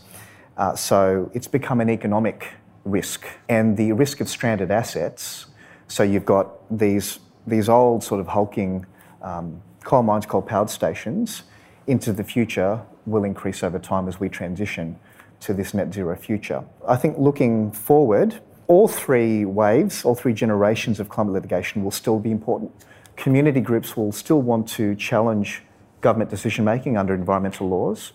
Uh, 0.57 0.77
so, 0.77 1.29
it's 1.35 1.49
become 1.49 1.81
an 1.81 1.91
economic 1.91 2.53
risk. 2.85 3.27
And 3.49 3.77
the 3.77 3.91
risk 3.91 4.21
of 4.21 4.29
stranded 4.29 4.71
assets 4.71 5.47
so 5.89 6.05
you've 6.05 6.25
got 6.25 6.49
these, 6.71 7.19
these 7.45 7.69
old 7.69 8.05
sort 8.05 8.21
of 8.21 8.29
hulking 8.29 8.87
um, 9.21 9.61
coal 9.83 10.05
mines 10.05 10.27
coal 10.27 10.43
powered 10.43 10.71
stations 10.71 11.43
into 11.89 12.13
the 12.13 12.23
future 12.23 12.81
will 13.05 13.25
increase 13.25 13.65
over 13.65 13.81
time 13.81 14.07
as 14.07 14.21
we 14.21 14.29
transition 14.29 14.97
to 15.41 15.55
this 15.55 15.75
net 15.75 15.93
zero 15.93 16.17
future. 16.17 16.65
I 16.87 16.97
think 16.97 17.19
looking 17.19 17.71
forward, 17.71 18.41
all 18.69 18.89
three 18.89 19.45
waves, 19.45 20.05
all 20.05 20.15
three 20.15 20.33
generations 20.33 20.99
of 20.99 21.09
climate 21.09 21.35
litigation 21.35 21.85
will 21.85 21.91
still 21.91 22.19
be 22.19 22.31
important. 22.31 22.73
Community 23.17 23.61
groups 23.61 23.97
will 23.97 24.13
still 24.13 24.43
want 24.43 24.69
to 24.69 24.95
challenge 24.97 25.63
government 26.01 26.31
decision 26.31 26.65
making 26.65 26.97
under 26.97 27.15
environmental 27.15 27.69
laws. 27.69 28.13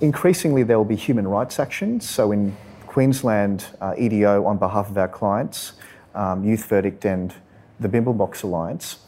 Increasingly, 0.00 0.62
there 0.62 0.78
will 0.78 0.84
be 0.84 0.96
human 0.96 1.28
rights 1.28 1.58
actions. 1.58 2.08
So, 2.08 2.32
in 2.32 2.56
Queensland, 2.86 3.66
uh, 3.80 3.94
EDO, 3.96 4.44
on 4.44 4.58
behalf 4.58 4.90
of 4.90 4.98
our 4.98 5.08
clients, 5.08 5.74
um, 6.14 6.44
Youth 6.44 6.64
Verdict 6.66 7.04
and 7.04 7.34
the 7.78 7.88
Bimblebox 7.88 8.42
Alliance 8.42 8.98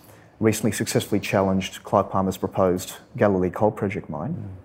recently 0.40 0.72
successfully 0.72 1.20
challenged 1.20 1.82
Clive 1.84 2.10
Palmer's 2.10 2.36
proposed 2.36 2.94
Galilee 3.16 3.50
coal 3.50 3.70
project 3.70 4.10
mine. 4.10 4.34
Mm. 4.34 4.61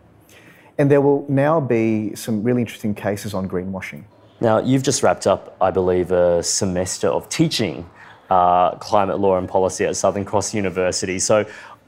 And 0.78 0.92
there 0.92 1.02
will 1.02 1.26
now 1.28 1.60
be 1.60 2.16
some 2.16 2.44
really 2.44 2.62
interesting 2.62 2.94
cases 2.94 3.34
on 3.34 3.50
greenwashing. 3.50 4.04
Now, 4.40 4.60
you've 4.60 4.84
just 4.84 5.02
wrapped 5.02 5.26
up, 5.26 5.58
I 5.60 5.72
believe, 5.72 6.12
a 6.12 6.44
semester 6.44 7.08
of 7.08 7.28
teaching 7.30 7.90
uh, 8.30 8.76
climate 8.76 9.20
law 9.20 9.38
and 9.38 9.50
policy 9.50 9.86
at 9.86 9.96
Southern 9.96 10.26
Cross 10.26 10.54
University. 10.54 11.18
So, 11.18 11.46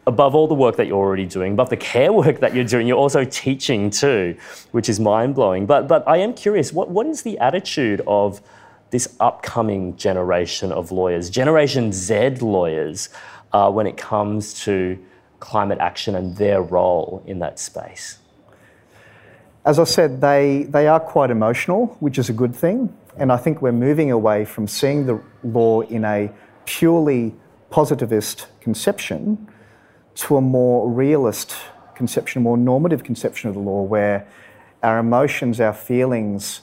above 0.08 0.34
all 0.34 0.48
the 0.48 0.56
work 0.56 0.76
that 0.78 0.88
you're 0.88 0.98
already 0.98 1.26
doing, 1.26 1.54
above 1.54 1.70
the 1.70 1.78
care 1.78 2.12
work 2.12 2.40
that 2.40 2.56
you're 2.56 2.64
doing, 2.64 2.88
you're 2.88 2.98
also 2.98 3.24
teaching 3.26 3.92
too, 3.92 4.36
which 4.72 4.90
is 4.90 5.00
mind 5.00 5.36
blowing. 5.36 5.68
But, 5.68 5.88
but 5.88 6.08
I 6.08 6.18
am 6.18 6.34
curious, 6.34 6.74
what, 6.74 6.90
what 6.90 7.06
is 7.06 7.22
the 7.22 7.38
attitude 7.40 8.02
of 8.08 8.42
this 8.90 9.16
upcoming 9.20 9.96
generation 9.98 10.72
of 10.72 10.92
lawyers, 10.92 11.30
Generation 11.30 11.92
Z 11.94 12.30
lawyers, 12.42 13.10
uh, 13.54 13.70
when 13.72 13.86
it 13.86 13.98
comes 13.98 14.56
to 14.64 14.98
climate 15.40 15.78
action 15.80 16.16
and 16.16 16.36
their 16.38 16.64
role 16.64 17.24
in 17.28 17.40
that 17.40 17.60
space? 17.60 18.19
As 19.70 19.78
I 19.78 19.84
said, 19.84 20.20
they, 20.20 20.64
they 20.64 20.88
are 20.88 21.00
quite 21.00 21.30
emotional, 21.30 21.96
which 22.00 22.18
is 22.18 22.28
a 22.28 22.34
good 22.34 22.56
thing. 22.56 22.92
And 23.18 23.32
I 23.32 23.38
think 23.38 23.62
we're 23.62 23.72
moving 23.72 24.10
away 24.10 24.44
from 24.44 24.68
seeing 24.68 25.06
the 25.06 25.22
law 25.44 25.82
in 25.82 26.04
a 26.06 26.32
purely 26.66 27.36
positivist 27.70 28.48
conception 28.62 29.48
to 30.16 30.38
a 30.38 30.42
more 30.42 30.90
realist 30.90 31.56
conception, 31.94 32.42
a 32.42 32.44
more 32.44 32.58
normative 32.58 33.04
conception 33.04 33.48
of 33.48 33.54
the 33.54 33.62
law, 33.62 33.84
where 33.84 34.28
our 34.82 34.98
emotions, 34.98 35.62
our 35.62 35.74
feelings 35.74 36.62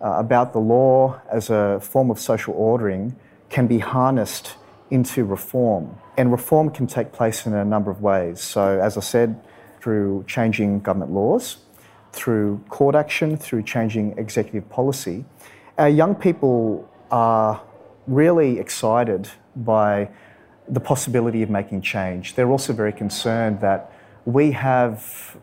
uh, 0.00 0.12
about 0.12 0.54
the 0.54 0.58
law 0.58 1.20
as 1.30 1.50
a 1.50 1.78
form 1.82 2.10
of 2.10 2.18
social 2.18 2.54
ordering 2.54 3.14
can 3.50 3.66
be 3.66 3.80
harnessed 3.80 4.54
into 4.90 5.26
reform. 5.26 5.94
And 6.16 6.32
reform 6.32 6.70
can 6.70 6.86
take 6.86 7.12
place 7.12 7.44
in 7.44 7.52
a 7.52 7.66
number 7.66 7.90
of 7.90 8.00
ways. 8.00 8.40
So, 8.40 8.80
as 8.80 8.96
I 8.96 9.00
said, 9.00 9.44
through 9.82 10.24
changing 10.26 10.80
government 10.80 11.12
laws, 11.12 11.58
through 12.16 12.60
court 12.68 12.94
action, 12.94 13.36
through 13.36 13.62
changing 13.62 14.16
executive 14.18 14.68
policy. 14.68 15.24
Our 15.78 15.88
young 15.88 16.14
people 16.14 16.88
are 17.10 17.62
really 18.06 18.58
excited 18.58 19.28
by 19.54 20.08
the 20.68 20.80
possibility 20.80 21.42
of 21.42 21.50
making 21.50 21.82
change. 21.82 22.34
They're 22.34 22.50
also 22.50 22.72
very 22.72 22.92
concerned 22.92 23.60
that 23.60 23.92
we 24.24 24.52
have 24.52 25.36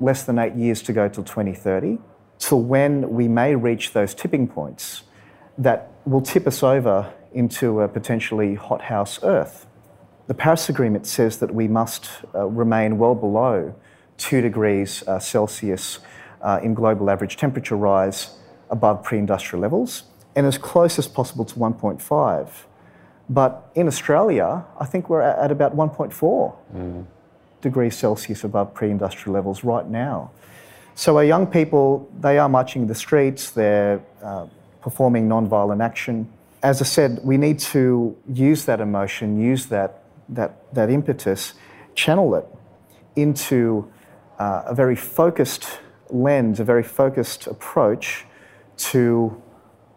less 0.00 0.22
than 0.22 0.38
eight 0.38 0.54
years 0.54 0.80
to 0.82 0.92
go 0.92 1.08
till 1.08 1.24
2030, 1.24 1.98
till 2.38 2.62
when 2.62 3.10
we 3.10 3.28
may 3.28 3.54
reach 3.54 3.92
those 3.92 4.14
tipping 4.14 4.48
points 4.48 5.02
that 5.58 5.90
will 6.06 6.22
tip 6.22 6.46
us 6.46 6.62
over 6.62 7.12
into 7.32 7.80
a 7.80 7.88
potentially 7.88 8.54
hothouse 8.54 9.22
Earth. 9.22 9.66
The 10.26 10.34
Paris 10.34 10.68
Agreement 10.68 11.06
says 11.06 11.38
that 11.38 11.52
we 11.54 11.68
must 11.68 12.08
uh, 12.34 12.46
remain 12.46 12.98
well 12.98 13.14
below 13.14 13.74
2 14.18 14.40
degrees 14.40 15.02
uh, 15.06 15.18
Celsius 15.18 15.98
uh, 16.42 16.60
in 16.62 16.74
global 16.74 17.10
average 17.10 17.36
temperature 17.36 17.76
rise 17.76 18.36
above 18.70 19.02
pre 19.02 19.18
industrial 19.18 19.60
levels 19.60 20.04
and 20.36 20.46
as 20.46 20.58
close 20.58 20.98
as 20.98 21.08
possible 21.08 21.44
to 21.44 21.54
1.5. 21.56 22.48
But 23.28 23.70
in 23.74 23.86
Australia, 23.86 24.64
I 24.78 24.86
think 24.86 25.08
we're 25.08 25.22
at 25.22 25.50
about 25.50 25.76
1.4 25.76 26.56
mm. 26.74 27.06
degrees 27.60 27.96
Celsius 27.96 28.44
above 28.44 28.74
pre 28.74 28.90
industrial 28.90 29.34
levels 29.34 29.64
right 29.64 29.86
now. 29.88 30.30
So 30.94 31.16
our 31.16 31.24
young 31.24 31.46
people, 31.46 32.10
they 32.20 32.38
are 32.38 32.48
marching 32.48 32.82
in 32.82 32.88
the 32.88 32.94
streets, 32.94 33.52
they're 33.52 34.02
uh, 34.22 34.46
performing 34.82 35.28
non-violent 35.28 35.80
action. 35.80 36.28
As 36.62 36.82
I 36.82 36.84
said, 36.84 37.20
we 37.22 37.36
need 37.36 37.58
to 37.74 38.16
use 38.28 38.64
that 38.66 38.80
emotion, 38.80 39.40
use 39.40 39.66
that, 39.66 40.02
that, 40.28 40.74
that 40.74 40.90
impetus, 40.90 41.54
channel 41.94 42.34
it 42.34 42.46
into 43.16 43.90
uh, 44.38 44.64
a 44.66 44.74
very 44.74 44.96
focused 44.96 45.78
lens, 46.12 46.60
a 46.60 46.64
very 46.64 46.82
focused 46.82 47.46
approach 47.46 48.24
to 48.76 49.40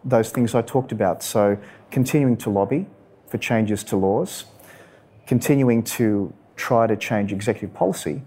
those 0.04 0.32
things 0.32 0.54
I 0.54 0.62
talked 0.62 0.92
about. 0.92 1.24
So 1.24 1.58
continuing 1.92 2.38
to 2.38 2.50
lobby, 2.50 2.88
for 3.28 3.38
changes 3.38 3.84
to 3.86 3.96
laws, 3.98 4.46
continuing 5.26 5.84
to 5.84 6.34
try 6.56 6.86
to 6.88 6.96
change 6.96 7.32
executive 7.32 7.74
policy, 7.74 8.22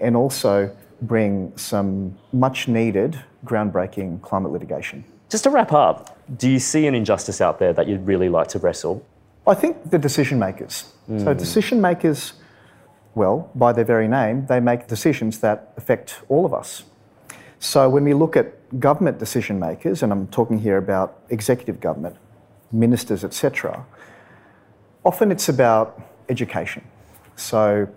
and 0.00 0.16
also 0.16 0.74
bring 1.02 1.56
some 1.56 2.16
much 2.32 2.66
needed 2.66 3.22
groundbreaking 3.44 4.20
climate 4.22 4.52
litigation. 4.52 5.04
Just 5.28 5.44
to 5.44 5.50
wrap 5.50 5.72
up, 5.72 6.18
do 6.38 6.48
you 6.48 6.58
see 6.58 6.86
an 6.86 6.94
injustice 6.94 7.40
out 7.40 7.58
there 7.58 7.72
that 7.72 7.86
you'd 7.86 8.06
really 8.06 8.28
like 8.28 8.48
to 8.48 8.58
wrestle? 8.58 9.04
I 9.46 9.54
think 9.54 9.90
the 9.90 9.98
decision 9.98 10.38
makers. 10.38 10.92
Mm. 11.08 11.24
So, 11.24 11.34
decision 11.34 11.80
makers, 11.80 12.34
well, 13.14 13.50
by 13.54 13.72
their 13.72 13.84
very 13.84 14.08
name, 14.08 14.46
they 14.46 14.60
make 14.60 14.86
decisions 14.86 15.38
that 15.40 15.72
affect 15.76 16.20
all 16.28 16.44
of 16.44 16.52
us. 16.52 16.84
So, 17.60 17.88
when 17.88 18.04
we 18.04 18.14
look 18.14 18.36
at 18.36 18.78
government 18.78 19.18
decision 19.18 19.58
makers, 19.58 20.02
and 20.02 20.12
I'm 20.12 20.28
talking 20.28 20.58
here 20.58 20.76
about 20.76 21.18
executive 21.28 21.80
government, 21.80 22.16
ministers, 22.70 23.24
etc., 23.24 23.84
Often 25.08 25.32
it's 25.32 25.48
about 25.48 26.02
education. 26.28 26.84
So, 27.34 27.88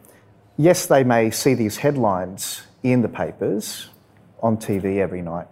yes, 0.57 0.85
they 0.85 1.03
may 1.03 1.29
see 1.29 1.53
these 1.53 1.77
headlines 1.77 2.63
in 2.83 3.01
the 3.01 3.09
papers, 3.09 3.89
on 4.41 4.55
TV 4.55 4.99
every 4.99 5.21
night, 5.21 5.47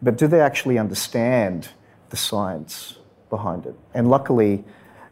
but 0.00 0.16
do 0.16 0.26
they 0.26 0.40
actually 0.40 0.78
understand 0.78 1.68
the 2.08 2.16
science 2.16 2.96
behind 3.28 3.66
it? 3.66 3.74
And 3.92 4.08
luckily, 4.08 4.64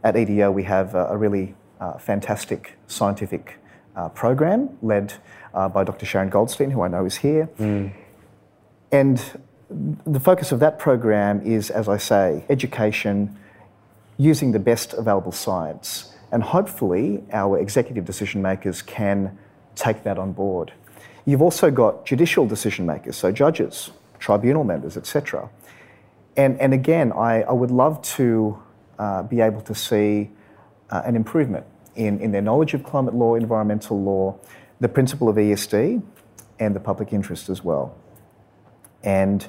at 0.03 0.17
EDO, 0.17 0.51
we 0.53 0.63
have 0.65 0.95
a, 0.95 1.17
really 1.17 1.55
uh, 1.81 1.99
fantastic 1.99 2.79
scientific 2.87 3.59
uh, 3.95 4.09
program 4.09 4.71
led 4.81 5.13
uh, 5.53 5.69
by 5.69 5.85
Dr. 5.85 6.07
Sharon 6.07 6.31
Goldstein, 6.31 6.71
who 6.71 6.81
I 6.81 6.89
know 6.89 7.05
is 7.05 7.17
here. 7.17 7.49
Mm. 7.59 7.93
And 8.95 9.21
the 10.07 10.21
focus 10.21 10.53
of 10.53 10.61
that 10.61 10.79
program 10.79 11.43
is, 11.45 11.69
as 11.69 11.89
I 11.89 11.97
say, 11.97 12.45
education, 12.49 13.37
using 14.19 14.53
the 14.53 14.61
best 14.61 14.95
available 14.95 15.33
science. 15.33 16.15
And 16.31 16.45
hopefully, 16.45 17.25
our 17.33 17.59
executive 17.59 18.05
decision 18.05 18.41
makers 18.41 18.83
can 18.83 19.37
take 19.75 20.05
that 20.05 20.17
on 20.17 20.31
board. 20.31 20.73
You've 21.27 21.43
also 21.43 21.73
got 21.73 22.07
judicial 22.07 22.47
decision 22.47 22.87
makers, 22.87 23.17
so 23.17 23.33
judges, 23.33 23.91
tribunal 24.21 24.63
members, 24.63 24.97
etc. 24.97 25.51
And, 26.37 26.61
and 26.61 26.73
again, 26.73 27.11
I, 27.11 27.43
I 27.43 27.53
would 27.53 27.73
love 27.73 28.01
to 28.19 28.63
uh, 29.01 29.25
be 29.25 29.41
able 29.41 29.63
to 29.63 29.75
see 29.75 30.31
uh, 30.91 31.03
an 31.05 31.17
improvement 31.17 31.67
in, 31.97 32.21
in 32.21 32.31
their 32.31 32.43
knowledge 32.43 32.75
of 32.75 32.85
climate 32.85 33.17
law, 33.17 33.35
environmental 33.35 34.01
law, 34.01 34.39
the 34.79 34.89
principle 34.89 35.29
of 35.29 35.35
ESD, 35.35 36.01
and 36.61 36.77
the 36.77 36.81
public 36.81 37.13
interest 37.13 37.49
as 37.49 37.65
well. 37.65 37.97
And 39.05 39.47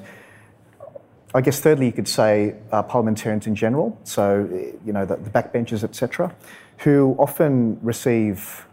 I 1.34 1.40
guess 1.40 1.60
thirdly, 1.60 1.86
you 1.86 1.92
could 1.92 2.08
say 2.08 2.54
uh, 2.72 2.82
parliamentarians 2.82 3.46
in 3.46 3.54
general, 3.54 3.98
so 4.04 4.48
you 4.84 4.92
know 4.92 5.04
the, 5.04 5.16
the 5.16 5.30
backbenchers, 5.30 5.82
etc., 5.82 6.34
who 6.78 7.16
often 7.18 7.78
receive 7.82 8.66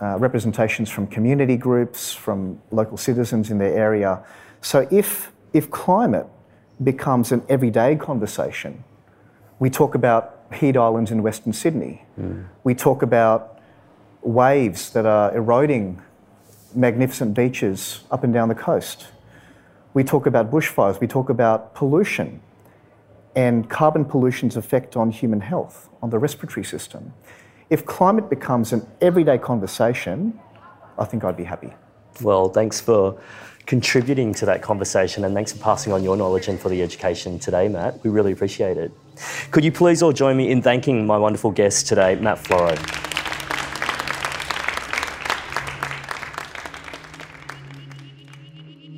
uh, 0.00 0.18
representations 0.18 0.90
from 0.90 1.06
community 1.06 1.56
groups, 1.56 2.12
from 2.12 2.60
local 2.70 2.96
citizens 2.96 3.50
in 3.50 3.58
their 3.58 3.76
area. 3.76 4.22
So 4.60 4.86
if 4.90 5.32
if 5.52 5.70
climate 5.70 6.26
becomes 6.82 7.32
an 7.32 7.42
everyday 7.48 7.96
conversation, 7.96 8.84
we 9.58 9.70
talk 9.70 9.94
about 9.94 10.44
heat 10.52 10.76
islands 10.76 11.10
in 11.10 11.22
Western 11.22 11.52
Sydney. 11.52 12.04
Mm. 12.20 12.46
We 12.64 12.74
talk 12.74 13.02
about 13.02 13.60
waves 14.22 14.90
that 14.90 15.06
are 15.06 15.34
eroding 15.34 16.00
magnificent 16.74 17.34
beaches 17.34 18.04
up 18.10 18.24
and 18.24 18.32
down 18.32 18.48
the 18.48 18.54
coast. 18.54 19.08
We 19.98 20.04
talk 20.04 20.26
about 20.26 20.48
bushfires, 20.48 21.00
we 21.00 21.08
talk 21.08 21.28
about 21.28 21.74
pollution 21.74 22.40
and 23.34 23.68
carbon 23.68 24.04
pollution's 24.04 24.56
effect 24.56 24.96
on 24.96 25.10
human 25.10 25.40
health, 25.40 25.88
on 26.00 26.10
the 26.10 26.20
respiratory 26.20 26.62
system. 26.62 27.12
If 27.68 27.84
climate 27.84 28.30
becomes 28.30 28.72
an 28.72 28.86
everyday 29.00 29.38
conversation, 29.38 30.38
I 31.00 31.04
think 31.04 31.24
I'd 31.24 31.36
be 31.36 31.42
happy. 31.42 31.72
Well, 32.22 32.48
thanks 32.48 32.80
for 32.80 33.20
contributing 33.66 34.32
to 34.34 34.46
that 34.46 34.62
conversation 34.62 35.24
and 35.24 35.34
thanks 35.34 35.50
for 35.50 35.58
passing 35.58 35.92
on 35.92 36.04
your 36.04 36.16
knowledge 36.16 36.46
and 36.46 36.60
for 36.60 36.68
the 36.68 36.80
education 36.80 37.40
today, 37.40 37.66
Matt. 37.66 38.00
We 38.04 38.10
really 38.10 38.30
appreciate 38.30 38.76
it. 38.76 38.92
Could 39.50 39.64
you 39.64 39.72
please 39.72 40.00
all 40.00 40.12
join 40.12 40.36
me 40.36 40.52
in 40.52 40.62
thanking 40.62 41.08
my 41.08 41.18
wonderful 41.18 41.50
guest 41.50 41.88
today, 41.88 42.14
Matt 42.14 42.38
Floro? 42.38 43.07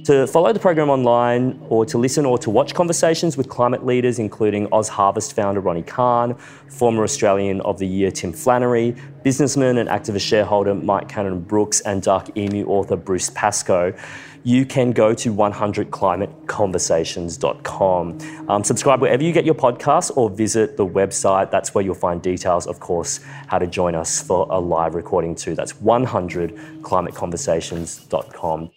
To 0.05 0.27
follow 0.27 0.51
the 0.53 0.59
program 0.59 0.89
online 0.89 1.61
or 1.69 1.85
to 1.85 1.99
listen 1.99 2.25
or 2.25 2.39
to 2.39 2.49
watch 2.49 2.73
conversations 2.75 3.37
with 3.37 3.51
climate 3.51 3.85
leaders, 3.85 4.19
including 4.19 4.67
Oz 4.73 4.89
Harvest 4.89 5.37
founder 5.37 5.61
Ronni 5.61 5.87
Kahn, 5.87 6.35
former 6.69 7.03
Australian 7.03 7.61
of 7.61 7.79
the 7.79 7.87
Year 7.87 8.11
Tim 8.11 8.33
Flannery, 8.33 8.97
businessman 9.23 9.77
and 9.77 9.91
activist 9.91 10.23
shareholder 10.23 10.75
Mike 10.75 11.07
Cannon 11.09 11.41
Brooks, 11.41 11.83
and 11.83 12.03
Dark 12.03 12.35
Emu 12.37 12.67
author 12.67 12.97
Bruce 12.97 13.31
Pascoe, 13.31 13.95
you 14.43 14.65
can 14.65 14.93
go 14.93 15.13
to 15.13 15.35
100climateconversations.com. 15.35 18.19
Um, 18.49 18.65
subscribe 18.65 19.03
wherever 19.03 19.23
you 19.23 19.33
get 19.33 19.45
your 19.45 19.55
podcasts 19.55 20.11
or 20.17 20.31
visit 20.31 20.79
the 20.79 20.87
website. 20.87 21.51
That's 21.51 21.75
where 21.75 21.85
you'll 21.85 21.95
find 21.95 22.23
details, 22.23 22.67
of 22.67 22.81
course, 22.81 23.21
how 23.49 23.59
to 23.59 23.67
join 23.67 23.95
us 23.95 24.23
for 24.23 24.47
a 24.49 24.59
live 24.59 24.95
recording 24.95 25.35
too. 25.35 25.55
That's 25.55 25.75
100climateconversations.com. 25.75 28.71